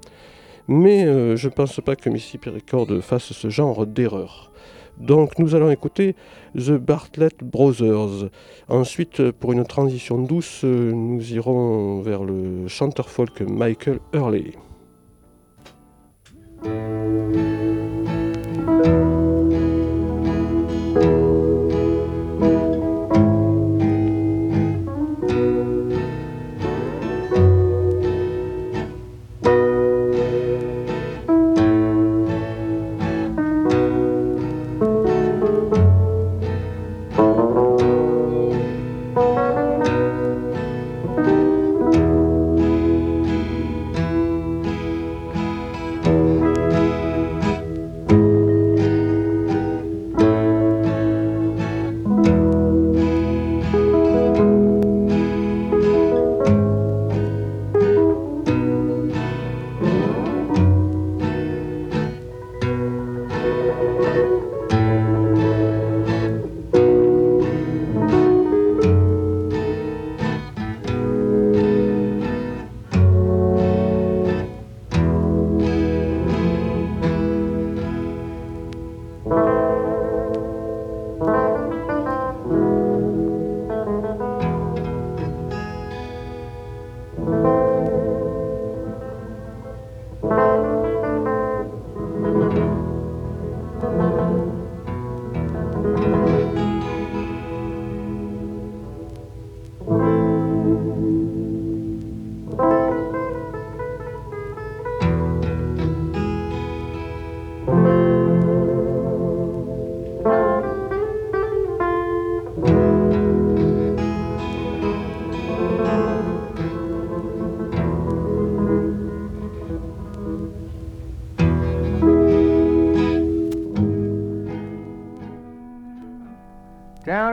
mais 0.68 1.04
euh, 1.04 1.36
je 1.36 1.48
ne 1.48 1.52
pense 1.52 1.80
pas 1.80 1.96
que 1.96 2.10
Mississippi 2.10 2.50
Record 2.50 2.88
fasse 3.00 3.32
ce 3.32 3.48
genre 3.48 3.86
d'erreur. 3.86 4.50
Donc 4.98 5.38
nous 5.38 5.54
allons 5.54 5.70
écouter 5.70 6.14
The 6.54 6.72
Bartlett 6.72 7.42
Brothers. 7.42 8.28
Ensuite, 8.68 9.30
pour 9.32 9.52
une 9.52 9.64
transition 9.64 10.18
douce, 10.18 10.60
euh, 10.64 10.92
nous 10.92 11.32
irons 11.32 12.02
vers 12.02 12.22
le 12.22 12.68
chanteur 12.68 13.08
folk 13.08 13.40
Michael 13.40 14.00
Hurley. 14.12 14.52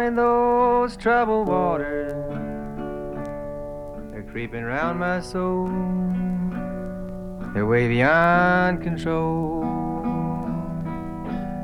In 0.08 0.16
those 0.16 0.96
troubled 0.96 1.50
waters. 1.50 2.14
They're 4.10 4.24
creeping 4.32 4.64
round 4.64 5.00
my 5.00 5.20
soul. 5.20 5.68
They're 7.54 7.66
way 7.66 7.90
beyond 7.90 8.82
control. 8.82 9.66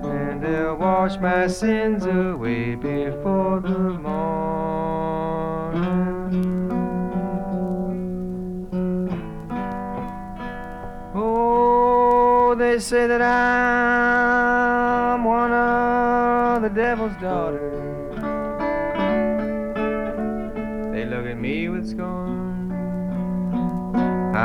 And 0.04 0.44
they'll 0.44 0.76
wash 0.76 1.18
my 1.20 1.48
sins 1.48 2.06
away 2.06 2.76
before 2.76 3.62
the 3.62 3.80
morning. 3.80 4.12
Oh, 11.16 12.56
they 12.58 12.80
say 12.80 13.08
that 13.08 13.22
I'm 13.22 13.53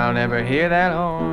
I'll 0.09 0.14
never 0.14 0.42
hear 0.42 0.70
that 0.70 0.90
horn. 0.94 1.28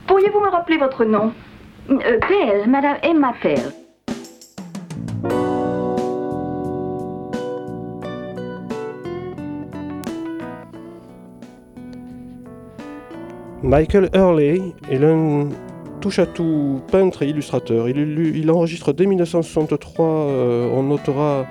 Pourriez-vous 0.07 0.41
me 0.41 0.49
rappeler 0.51 0.79
votre 0.79 1.05
nom? 1.05 1.33
Euh, 1.91 2.19
Pell, 2.21 2.69
Madame 2.69 2.97
Emma 3.03 3.35
Pell. 3.41 3.82
Michael 13.73 14.11
Hurley 14.13 14.61
est 14.91 14.99
l'un 14.99 15.49
touche-à-tout 16.03 16.83
peintre 16.93 17.23
et 17.23 17.29
illustrateur. 17.31 17.89
Il, 17.89 18.51
enregistre 18.51 18.93
dès 18.93 19.07
1963, 19.07 20.07
euh, 20.07 20.71
on 20.75 20.83
notera 20.83 21.47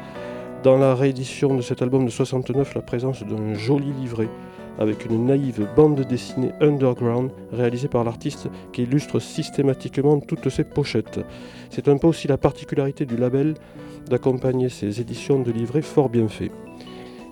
dans 0.62 0.78
la 0.78 0.94
réédition 0.94 1.56
de 1.56 1.64
cet 1.64 1.82
album 1.82 2.06
de 2.06 2.12
69 2.12 2.76
la 2.76 2.84
présence 2.84 3.24
d'un 3.24 3.56
joli 3.56 3.92
livret 4.00 4.30
avec 4.78 5.06
une 5.06 5.26
naïve 5.26 5.68
bande 5.76 6.02
dessinée 6.02 6.52
underground 6.62 7.32
réalisée 7.52 7.88
par 7.88 8.04
l'artiste 8.04 8.50
qui 8.72 8.84
illustre 8.84 9.18
systématiquement 9.18 10.20
toutes 10.20 10.50
ses 10.50 10.64
pochettes. 10.64 11.22
C'est 11.72 11.88
un 11.88 11.98
peu 11.98 12.06
aussi 12.06 12.28
la 12.28 12.38
particularité 12.38 13.08
du 13.08 13.18
label 13.18 13.56
d'accompagner 14.12 14.70
ces 14.70 15.02
éditions 15.02 15.40
de 15.40 15.52
livrets 15.52 15.82
fort 15.82 16.10
bien 16.10 16.28
faits. 16.28 16.52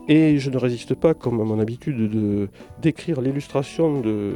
Et 0.10 0.40
je 0.40 0.50
ne 0.50 0.58
résiste 0.58 0.96
pas, 0.96 1.14
comme 1.14 1.40
à 1.40 1.44
mon 1.44 1.60
habitude, 1.60 2.10
de 2.10 2.50
décrire 2.82 3.22
l'illustration 3.22 4.02
de 4.02 4.34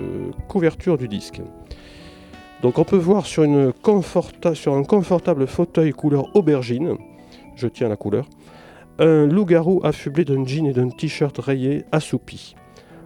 couverture 0.47 0.99
du 0.99 1.07
disque. 1.07 1.41
Donc 2.61 2.77
on 2.77 2.85
peut 2.85 2.95
voir 2.95 3.25
sur, 3.25 3.43
un 3.43 3.73
confortable 4.83 5.47
fauteuil 5.47 5.91
couleur 5.91 6.33
aubergine, 6.33 6.95
je 7.55 7.67
tiens 7.67 7.89
la 7.89 7.97
couleur, 7.97 8.29
un 8.99 9.25
loup-garou 9.25 9.81
affublé 9.83 10.23
d'un 10.23 10.45
jean 10.45 10.67
et 10.67 10.73
d'un 10.73 10.89
t-shirt 10.89 11.37
rayé 11.39 11.83
assoupi. 11.91 12.55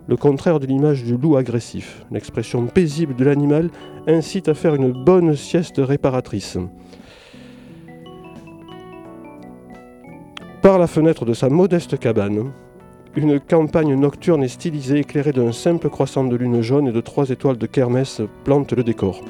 Le 0.07 0.15
contraire 0.15 0.59
de 0.59 0.67
l'image 0.67 1.03
du 1.03 1.17
loup 1.17 1.37
agressif. 1.37 2.05
L'expression 2.11 2.67
paisible 2.67 3.15
de 3.15 3.25
l'animal 3.25 3.69
incite 4.07 4.47
à 4.47 4.53
faire 4.53 4.75
une 4.75 4.91
bonne 4.91 5.35
sieste 5.35 5.77
réparatrice. 5.79 6.57
Par 10.67 10.79
la 10.79 10.87
fenêtre 10.87 11.23
de 11.23 11.33
sa 11.33 11.47
modeste 11.47 11.97
cabane, 11.97 12.51
une 13.15 13.39
campagne 13.39 13.95
nocturne 13.95 14.43
et 14.43 14.49
stylisée 14.49 14.97
éclairée 14.97 15.31
d'un 15.31 15.53
simple 15.53 15.87
croissant 15.89 16.25
de 16.25 16.35
lune 16.35 16.61
jaune 16.61 16.89
et 16.89 16.91
de 16.91 16.99
trois 16.99 17.29
étoiles 17.29 17.57
de 17.57 17.65
kermesse 17.65 18.21
plante 18.43 18.73
le 18.73 18.83
décor. 18.83 19.21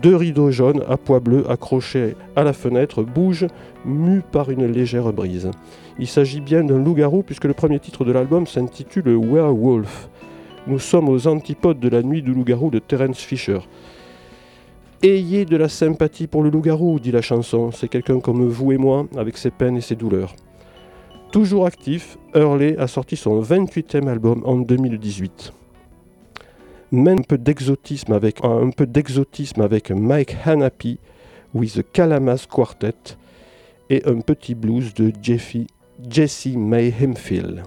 Deux 0.00 0.16
rideaux 0.16 0.50
jaunes 0.50 0.82
à 0.88 0.96
pois 0.96 1.20
bleus 1.20 1.44
accrochés 1.50 2.16
à 2.36 2.42
la 2.42 2.54
fenêtre 2.54 3.02
bougent, 3.02 3.48
mus 3.84 4.22
par 4.32 4.50
une 4.50 4.64
légère 4.64 5.12
brise. 5.12 5.50
Il 5.98 6.06
s'agit 6.06 6.40
bien 6.40 6.64
d'un 6.64 6.82
loup-garou 6.82 7.22
puisque 7.22 7.44
le 7.44 7.52
premier 7.52 7.78
titre 7.78 8.06
de 8.06 8.12
l'album 8.12 8.46
s'intitule 8.46 9.14
Werewolf. 9.14 10.08
Nous 10.66 10.78
sommes 10.78 11.10
aux 11.10 11.26
antipodes 11.26 11.80
de 11.80 11.90
la 11.90 12.02
nuit 12.02 12.22
du 12.22 12.32
loup-garou 12.32 12.70
de 12.70 12.78
Terence 12.78 13.20
Fisher. 13.20 13.58
Ayez 15.02 15.44
de 15.44 15.56
la 15.58 15.68
sympathie 15.68 16.28
pour 16.28 16.42
le 16.42 16.48
loup-garou, 16.48 16.98
dit 16.98 17.12
la 17.12 17.20
chanson. 17.20 17.72
C'est 17.72 17.88
quelqu'un 17.88 18.20
comme 18.20 18.48
vous 18.48 18.72
et 18.72 18.78
moi, 18.78 19.06
avec 19.18 19.36
ses 19.36 19.50
peines 19.50 19.76
et 19.76 19.82
ses 19.82 19.96
douleurs. 19.96 20.34
Toujours 21.32 21.64
actif, 21.64 22.18
Hurley 22.34 22.76
a 22.76 22.86
sorti 22.86 23.16
son 23.16 23.40
28e 23.40 24.06
album 24.06 24.42
en 24.44 24.56
2018. 24.58 25.54
Même 26.92 27.20
un 27.20 27.22
peu 27.22 27.38
d'exotisme 27.38 28.12
avec, 28.12 28.44
un 28.44 28.68
peu 28.68 28.86
d'exotisme 28.86 29.62
avec 29.62 29.90
Mike 29.90 30.36
Hanapi, 30.44 30.98
with 31.54 31.72
the 31.72 31.84
Calamas 31.90 32.46
Quartet, 32.46 33.16
et 33.88 34.02
un 34.04 34.20
petit 34.20 34.54
blues 34.54 34.92
de 34.92 35.10
Jesse 35.22 36.54
May 36.54 36.92
Hemphill. 37.00 37.62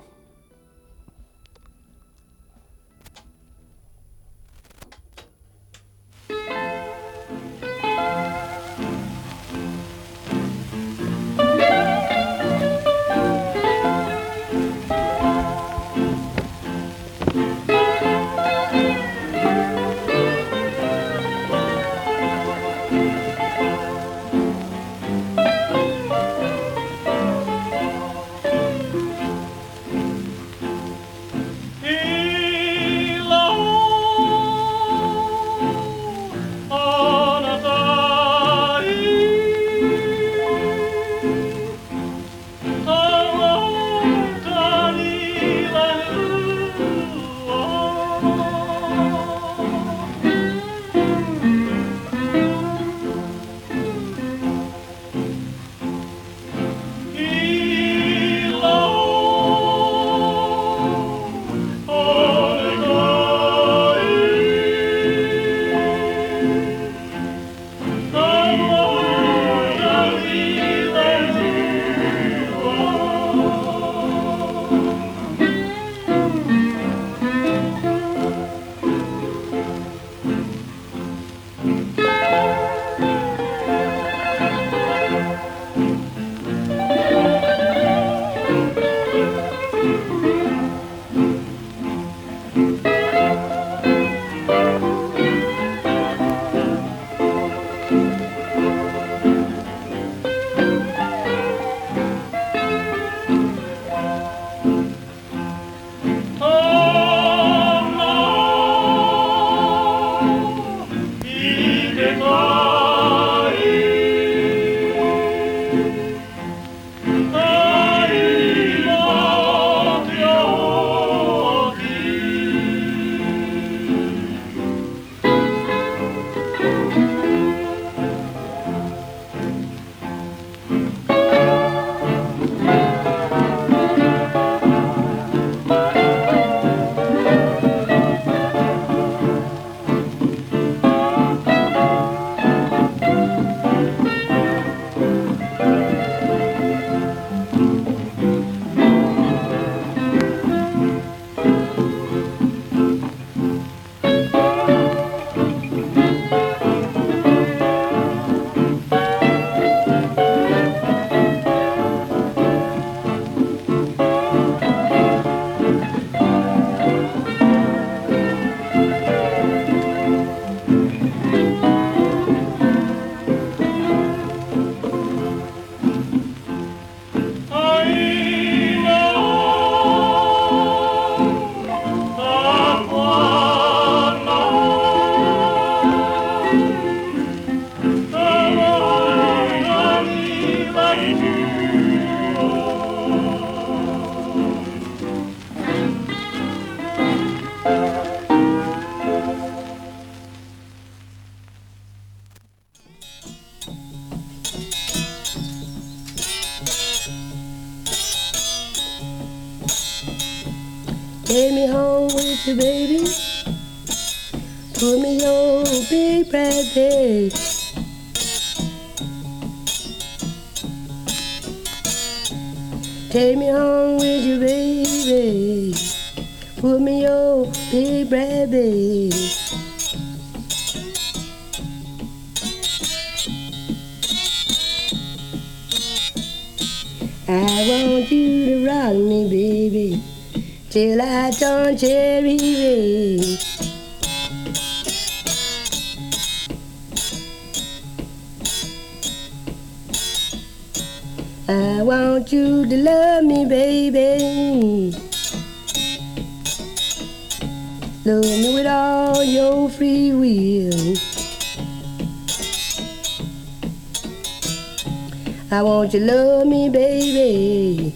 Want 265.86 265.94
you 265.94 266.00
love 266.00 266.48
me, 266.48 266.68
baby. 266.68 267.94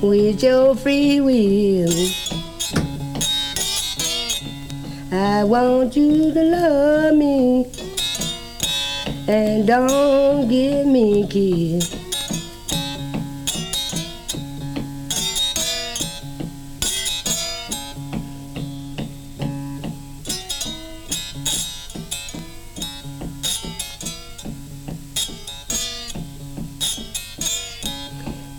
With 0.00 0.42
your 0.42 0.74
free 0.74 1.20
will. 1.20 1.92
I 5.12 5.44
want 5.44 5.94
you 5.96 6.32
to 6.32 6.42
love 6.44 7.14
me. 7.14 7.66
And 9.28 9.66
don't 9.66 10.48
give 10.48 10.86
me 10.86 11.26
kiss. 11.28 12.07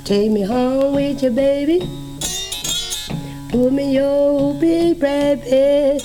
Take 0.10 0.32
me 0.32 0.42
home 0.42 0.96
with 0.96 1.22
you, 1.22 1.30
baby. 1.30 1.82
Put 3.50 3.72
me 3.72 3.84
in 3.84 3.92
your 3.92 4.56
big 4.56 5.00
red 5.04 5.40
bed. 5.42 6.02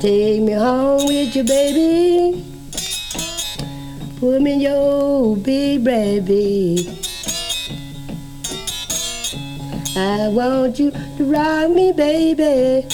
Take 0.00 0.40
me 0.40 0.52
home 0.52 1.04
with 1.04 1.36
you, 1.36 1.44
baby. 1.44 2.42
Put 4.18 4.40
me 4.40 4.54
in 4.54 4.60
your 4.60 5.36
big 5.36 5.84
red 5.84 6.24
bed. 6.24 6.88
I 9.98 10.28
want 10.28 10.78
you 10.78 10.92
to 10.92 11.24
rock 11.24 11.72
me, 11.72 11.92
baby, 11.92 12.88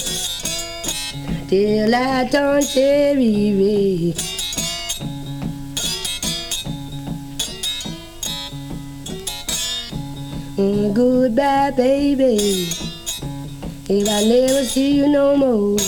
till 1.47 1.95
I 1.95 2.27
turn 2.29 2.63
cherry 2.63 4.11
red. 4.13 4.32
Mm, 10.55 10.93
goodbye, 10.93 11.71
baby. 11.71 12.69
If 13.89 14.07
I 14.07 14.23
never 14.23 14.63
see 14.63 14.97
you 14.97 15.07
no 15.07 15.35
more, 15.35 15.79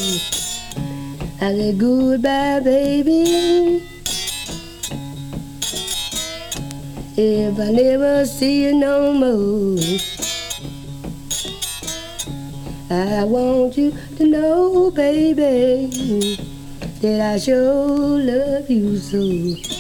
I 1.39 1.53
said 1.53 1.77
goodbye, 1.77 2.61
baby. 2.61 3.83
If 7.15 7.59
I 7.59 7.71
never 7.71 8.25
see 8.25 8.63
you 8.63 8.73
no 8.73 9.13
more, 9.13 9.77
I 12.89 13.23
want 13.23 13.77
you 13.77 13.93
to 14.17 14.25
know, 14.25 14.89
baby, 14.89 16.39
that 17.01 17.21
I 17.21 17.37
sure 17.37 18.17
love 18.17 18.67
you 18.67 18.97
so. 18.97 19.74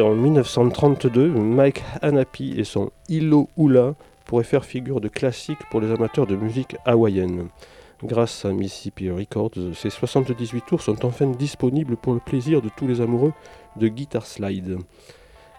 En 0.00 0.14
1932, 0.14 1.28
Mike 1.28 1.84
Hanapi 2.00 2.54
et 2.56 2.64
son 2.64 2.90
Ilo 3.10 3.48
Hula 3.58 3.94
pourraient 4.24 4.42
faire 4.42 4.64
figure 4.64 5.02
de 5.02 5.08
classique 5.08 5.58
pour 5.70 5.82
les 5.82 5.90
amateurs 5.92 6.26
de 6.26 6.34
musique 6.34 6.76
hawaïenne. 6.86 7.48
Grâce 8.02 8.46
à 8.46 8.52
Mississippi 8.52 9.10
Records, 9.10 9.50
ces 9.74 9.90
78 9.90 10.64
tours 10.66 10.80
sont 10.80 11.04
enfin 11.04 11.26
disponibles 11.26 11.96
pour 11.96 12.14
le 12.14 12.20
plaisir 12.20 12.62
de 12.62 12.70
tous 12.74 12.86
les 12.86 13.02
amoureux 13.02 13.34
de 13.76 13.88
guitar 13.88 14.24
slide. 14.24 14.78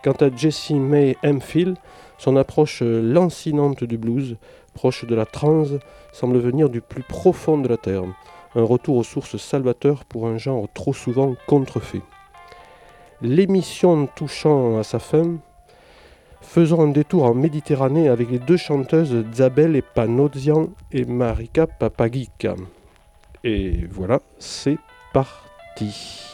Quant 0.04 0.16
à 0.20 0.36
Jesse 0.36 0.72
May 0.72 1.16
Hemphill, 1.24 1.76
son 2.18 2.36
approche 2.36 2.82
lancinante 2.82 3.84
du 3.84 4.00
blues, 4.00 4.38
proche 4.74 5.06
de 5.06 5.14
la 5.14 5.28
trance, 5.28 5.70
semble 6.12 6.40
venir 6.40 6.70
du 6.70 6.82
plus 6.82 7.04
profond 7.04 7.60
de 7.60 7.68
la 7.68 7.78
terre. 7.78 8.04
Un 8.56 8.64
retour 8.64 8.98
aux 8.98 9.04
sources 9.04 9.38
salvateurs 9.38 10.06
pour 10.06 10.28
un 10.28 10.38
genre 10.38 10.68
trop 10.74 10.94
souvent 10.94 11.36
contrefait. 11.46 12.02
L'émission 13.24 14.06
touchant 14.06 14.78
à 14.78 14.84
sa 14.84 15.00
fin, 15.00 15.38
faisons 16.42 16.82
un 16.82 16.90
détour 16.90 17.24
en 17.24 17.34
Méditerranée 17.34 18.10
avec 18.10 18.30
les 18.30 18.38
deux 18.38 18.58
chanteuses 18.58 19.24
Zabel 19.34 19.78
et 19.78 19.82
Panozian 19.82 20.72
et 20.92 21.06
Marika 21.06 21.66
Papagica. 21.66 22.56
Et 23.46 23.88
voilà, 23.90 24.20
c'est 24.40 24.78
parti. 25.14 26.33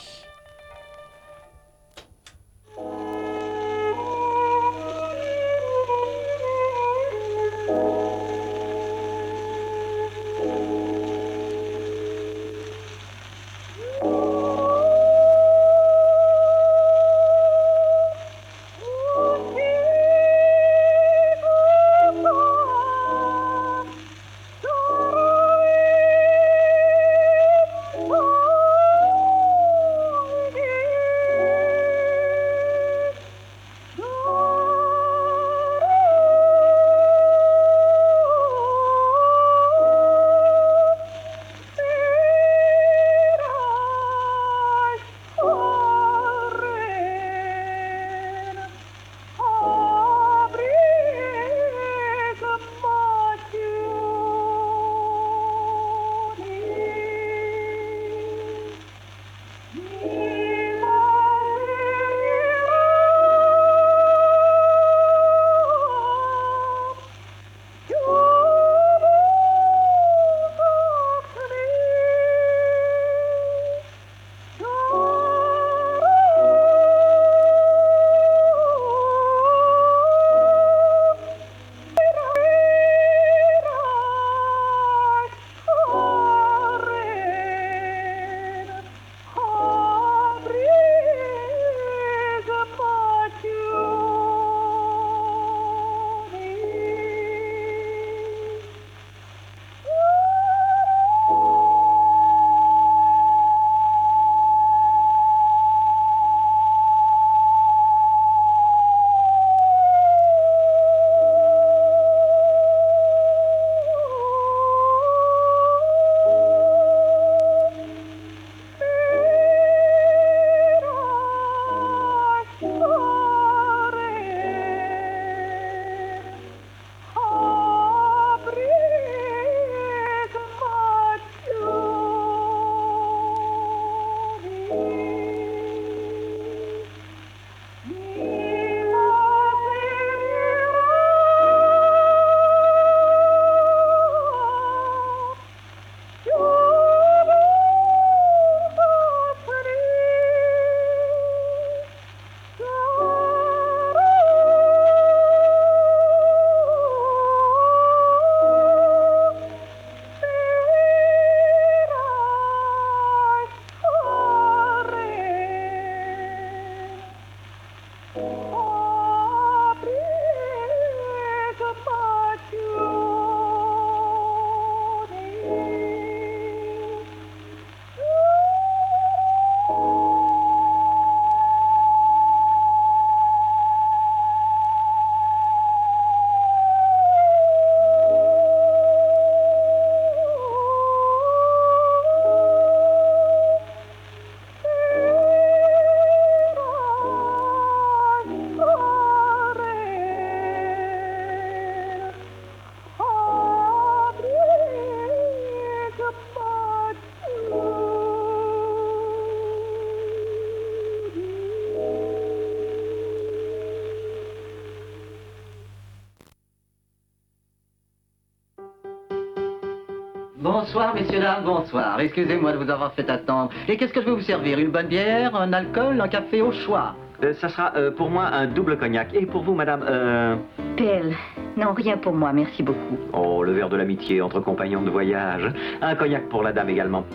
Bonsoir, 220.60 220.94
messieurs, 220.94 221.22
dames, 221.22 221.46
bonsoir. 221.46 222.02
Excusez-moi 222.02 222.52
de 222.52 222.58
vous 222.58 222.70
avoir 222.70 222.92
fait 222.92 223.10
attendre. 223.10 223.50
Et 223.70 223.78
qu'est-ce 223.78 223.94
que 223.94 224.02
je 224.02 224.08
vais 224.08 224.12
vous 224.12 224.20
servir? 224.20 224.60
Une 224.60 224.72
bonne 224.72 224.88
bière, 224.88 225.34
un 225.34 225.54
alcool, 225.54 226.02
un 226.02 226.10
café 226.10 226.42
au 226.42 226.52
choix? 226.52 226.96
Euh, 227.24 227.34
ça 227.36 227.48
sera 227.48 227.72
euh, 227.78 227.92
pour 227.92 228.10
moi 228.10 228.26
un 228.26 228.46
double 228.46 228.78
cognac. 228.78 229.08
Et 229.14 229.26
pour 229.26 229.44
vous, 229.44 229.54
madame, 229.54 229.86
euh... 229.88 230.36
PL. 230.76 231.16
Non, 231.56 231.72
rien 231.74 231.96
pour 231.96 232.14
moi, 232.14 232.34
merci 232.34 232.62
beaucoup. 232.62 232.98
Oh, 233.14 233.42
le 233.42 233.54
verre 233.54 233.70
de 233.70 233.78
l'amitié 233.78 234.22
entre 234.22 234.42
compagnons 234.42 234.82
de 234.82 234.90
voyage. 234.90 235.50
Un 235.82 235.96
cognac 235.96 236.28
pour 236.28 236.44
la 236.44 236.52
dame 236.52 236.70
également. 236.70 237.06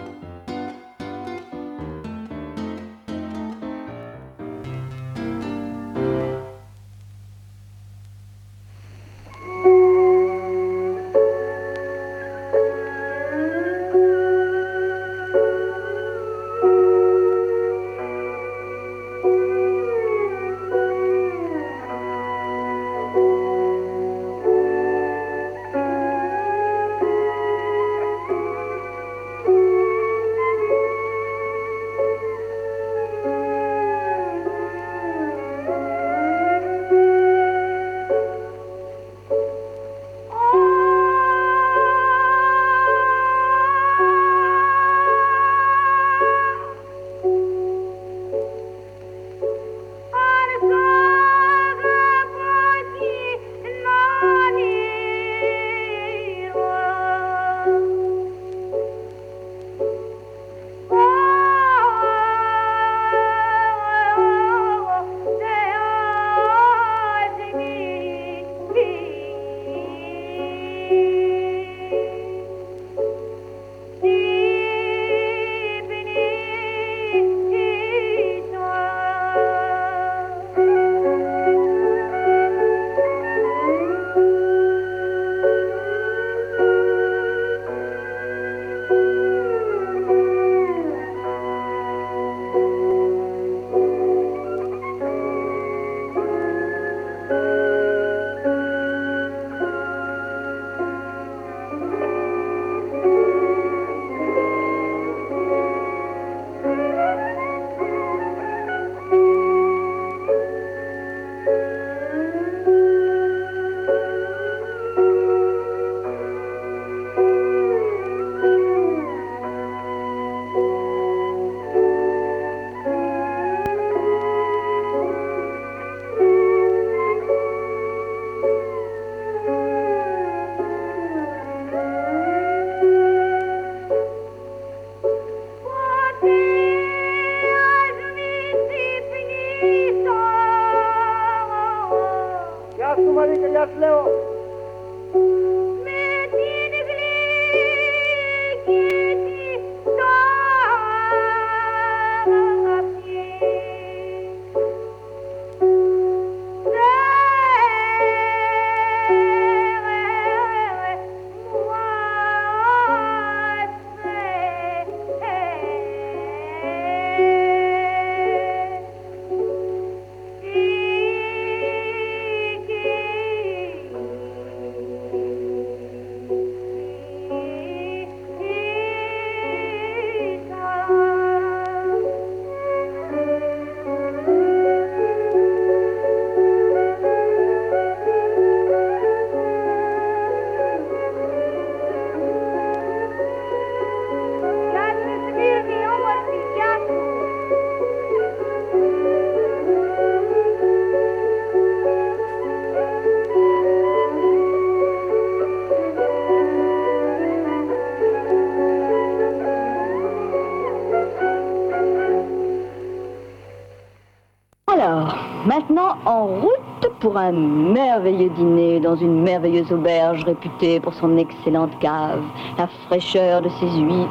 En 216.07 216.26
route 216.26 216.92
pour 217.00 217.16
un 217.16 217.32
merveilleux 217.32 218.30
dîner 218.30 218.80
dans 218.80 218.96
une 218.96 219.22
merveilleuse 219.22 219.72
auberge 219.72 220.24
réputée 220.24 220.80
pour 220.80 220.94
son 220.94 221.16
excellente 221.16 221.78
cave, 221.78 222.22
la 222.59 222.66
fraîcheur 222.86 223.42
de 223.42 223.48
ses 223.61 223.70
huîtres, 223.80 224.11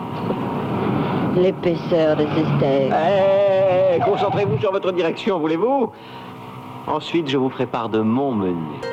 l'épaisseur 1.36 2.16
de 2.16 2.24
ses 2.24 2.58
steaks. 2.58 2.92
Eh, 2.92 4.00
concentrez-vous 4.02 4.60
sur 4.60 4.72
votre 4.72 4.92
direction, 4.92 5.40
voulez-vous? 5.40 5.92
Ensuite, 6.88 7.30
je 7.30 7.38
vous 7.38 7.50
part 7.66 7.90
de 7.90 8.00
mon 8.00 8.34
menu. 8.34 8.93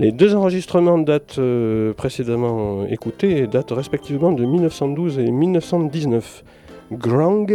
Les 0.00 0.12
deux 0.12 0.36
enregistrements 0.36 0.98
datent 0.98 1.40
euh, 1.40 1.92
précédemment 1.92 2.86
écoutés 2.86 3.48
datent 3.48 3.72
respectivement 3.72 4.30
de 4.30 4.44
1912 4.44 5.18
et 5.18 5.28
1919. 5.32 6.44
Grang, 6.92 7.46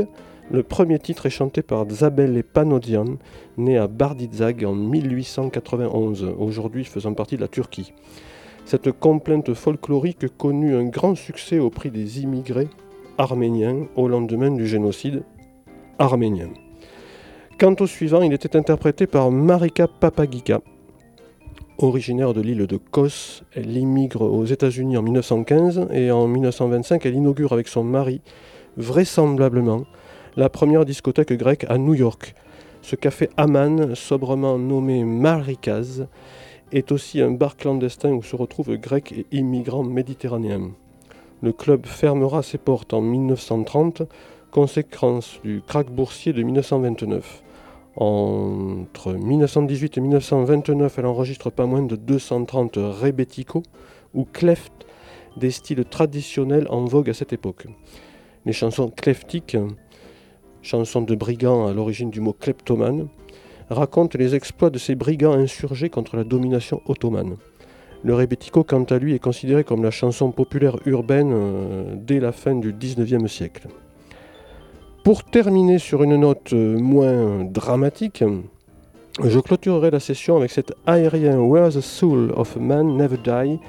le 0.52 0.62
premier 0.62 1.00
titre 1.00 1.26
est 1.26 1.30
chanté 1.30 1.62
par 1.62 1.90
Zabel 1.90 2.44
Panodian, 2.44 3.06
né 3.58 3.78
à 3.78 3.88
Bardizag 3.88 4.66
en 4.66 4.76
1891, 4.76 6.36
aujourd'hui 6.38 6.84
faisant 6.84 7.14
partie 7.14 7.38
de 7.38 7.42
la 7.42 7.48
Turquie. 7.48 7.94
Cette 8.66 8.92
complainte 8.92 9.54
folklorique 9.54 10.28
connut 10.38 10.76
un 10.76 10.84
grand 10.84 11.16
succès 11.16 11.60
au 11.60 11.70
prix 11.70 11.92
des 11.92 12.24
immigrés 12.24 12.68
arméniens 13.18 13.88
au 13.96 14.10
lendemain 14.10 14.52
du 14.52 14.68
génocide 14.68 15.24
arménien. 15.98 16.50
Quant 17.58 17.76
au 17.80 17.88
suivant, 17.88 18.22
il 18.22 18.34
était 18.34 18.58
interprété 18.58 19.08
par 19.08 19.32
Marika 19.32 19.88
Papagika, 19.88 20.60
Originaire 21.80 22.34
de 22.36 22.42
l'île 22.42 22.68
de 22.68 22.78
Kos, 22.78 23.42
elle 23.56 23.76
immigre 23.76 24.22
aux 24.22 24.46
États-Unis 24.46 24.96
en 24.96 25.02
1915 25.02 25.88
et 25.92 26.12
en 26.12 26.28
1925 26.28 27.04
elle 27.08 27.16
inaugure 27.16 27.52
avec 27.52 27.68
son 27.68 27.84
mari, 27.84 28.22
vraisemblablement, 28.78 29.86
la 30.38 30.50
première 30.50 30.86
discothèque 30.86 31.34
grecque 31.34 31.66
à 31.70 31.80
New 31.80 31.96
York. 31.96 32.36
Ce 32.84 32.96
café 32.96 33.28
Aman, 33.38 33.96
sobrement 33.96 34.60
nommé 34.60 35.04
Marikaz, 35.04 36.06
est 36.72 36.92
aussi 36.92 37.22
un 37.22 37.32
bar 37.32 37.58
clandestin 37.58 38.12
où 38.12 38.22
se 38.22 38.36
retrouvent 38.36 38.78
Grecs 38.78 39.12
et 39.12 39.26
immigrants 39.32 39.84
méditerranéens. 39.84 40.72
Le 41.42 41.54
club 41.54 41.88
fermera 41.88 42.44
ses 42.44 42.60
portes 42.60 42.94
en 42.94 43.02
1930, 43.02 44.04
conséquence 44.52 45.40
du 45.44 45.64
krach 45.66 45.88
boursier 45.88 46.34
de 46.34 46.44
1929. 46.44 47.42
Entre 47.96 49.14
1918 49.14 49.98
et 49.98 50.02
1929, 50.02 50.98
elle 50.98 51.06
enregistre 51.06 51.52
pas 51.52 51.66
moins 51.66 51.84
de 51.84 51.96
230 51.96 52.78
rebetiko 52.78 53.62
ou 54.14 54.26
clefts, 54.26 54.86
des 55.38 55.52
styles 55.52 55.86
traditionnels 55.86 56.68
en 56.70 56.86
vogue 56.86 57.10
à 57.10 57.14
cette 57.14 57.34
époque. 57.34 57.66
Les 58.46 58.54
chansons 58.54 58.90
cleftiques, 58.90 59.58
chansons 60.62 61.02
de 61.02 61.16
brigands 61.16 61.68
à 61.68 61.74
l'origine 61.74 62.10
du 62.10 62.20
mot 62.20 62.34
kleptomane, 62.34 63.08
racontent 63.70 64.18
les 64.18 64.36
exploits 64.36 64.70
de 64.70 64.78
ces 64.78 64.96
brigands 64.96 65.34
insurgés 65.34 65.90
contre 65.90 66.16
la 66.18 66.24
domination 66.24 66.82
ottomane. 66.86 67.38
Le 68.04 68.16
rebetiko, 68.16 68.64
quant 68.64 68.84
à 68.84 68.98
lui, 68.98 69.14
est 69.14 69.20
considéré 69.20 69.64
comme 69.64 69.84
la 69.84 69.92
chanson 69.92 70.32
populaire 70.32 70.76
urbaine 70.86 71.32
euh, 71.32 71.96
dès 71.96 72.20
la 72.20 72.34
fin 72.34 72.54
du 72.56 72.74
XIXe 72.74 73.32
siècle. 73.32 73.70
Pour 75.04 75.26
terminer 75.26 75.80
sur 75.80 76.02
une 76.04 76.16
note 76.16 76.54
euh, 76.54 76.80
moins 76.80 77.44
dramatique, 77.44 78.24
je 79.22 79.40
clôturerai 79.40 79.92
la 79.92 80.00
session 80.00 80.38
avec 80.38 80.50
cet 80.50 80.74
aérien 80.86 81.40
Where 81.42 81.68
the 81.74 81.82
Soul 81.82 82.32
of 82.38 82.56
Man 82.56 82.96
Never 82.96 83.18
Die, 83.18 83.60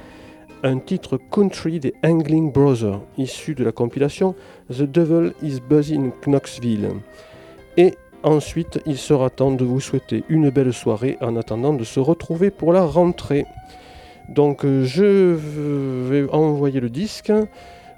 un 0.62 0.78
titre 0.78 1.18
country 1.32 1.80
des 1.80 1.92
Angling 2.04 2.52
Brothers, 2.52 3.00
issu 3.18 3.56
de 3.56 3.64
la 3.64 3.72
compilation 3.72 4.36
The 4.70 4.82
Devil 4.82 5.32
is 5.42 5.58
Busy 5.68 5.96
in 5.96 6.12
Knoxville. 6.24 6.90
Et 7.76 7.94
ensuite, 8.22 8.78
il 8.86 8.96
sera 8.96 9.28
temps 9.28 9.50
de 9.50 9.64
vous 9.64 9.80
souhaiter 9.80 10.22
une 10.28 10.50
belle 10.50 10.72
soirée 10.72 11.18
en 11.20 11.34
attendant 11.34 11.72
de 11.72 11.82
se 11.82 11.98
retrouver 11.98 12.52
pour 12.52 12.72
la 12.72 12.84
rentrée. 12.84 13.44
Donc 14.28 14.64
euh, 14.64 14.84
je 14.84 15.34
vais 16.08 16.30
envoyer 16.30 16.78
le 16.78 16.90
disque. 16.90 17.32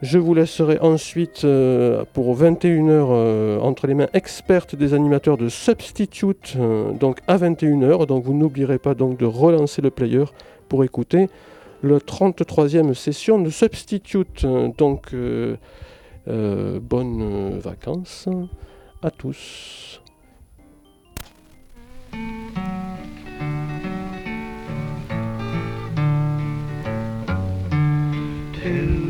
Je 0.09 0.18
vous 0.18 0.34
laisserai 0.34 0.78
ensuite 0.78 1.42
euh, 1.42 2.04
pour 2.12 2.36
21h 2.40 3.09
euh, 3.11 3.59
entre 3.59 3.88
les 3.88 3.94
mains 3.94 4.07
expertes 4.12 4.76
des 4.76 4.94
animateurs 4.94 5.36
de 5.36 5.48
Substitute, 5.48 6.57
donc 7.00 7.18
à 7.26 7.36
21h. 7.36 8.07
Donc 8.07 8.22
vous 8.22 8.32
n'oublierez 8.32 8.78
pas 8.78 8.94
donc 8.94 9.18
de 9.18 9.24
relancer 9.24 9.82
le 9.82 9.90
player 9.90 10.22
pour 10.68 10.84
écouter 10.84 11.28
le 11.82 11.98
33e 11.98 12.94
session 12.94 13.40
de 13.40 13.50
Substitute. 13.50 14.46
Donc 14.78 15.12
bonnes 16.24 17.59
vacances 17.59 18.28
à 19.02 19.11
tous. 19.11 20.00
to 28.66 29.05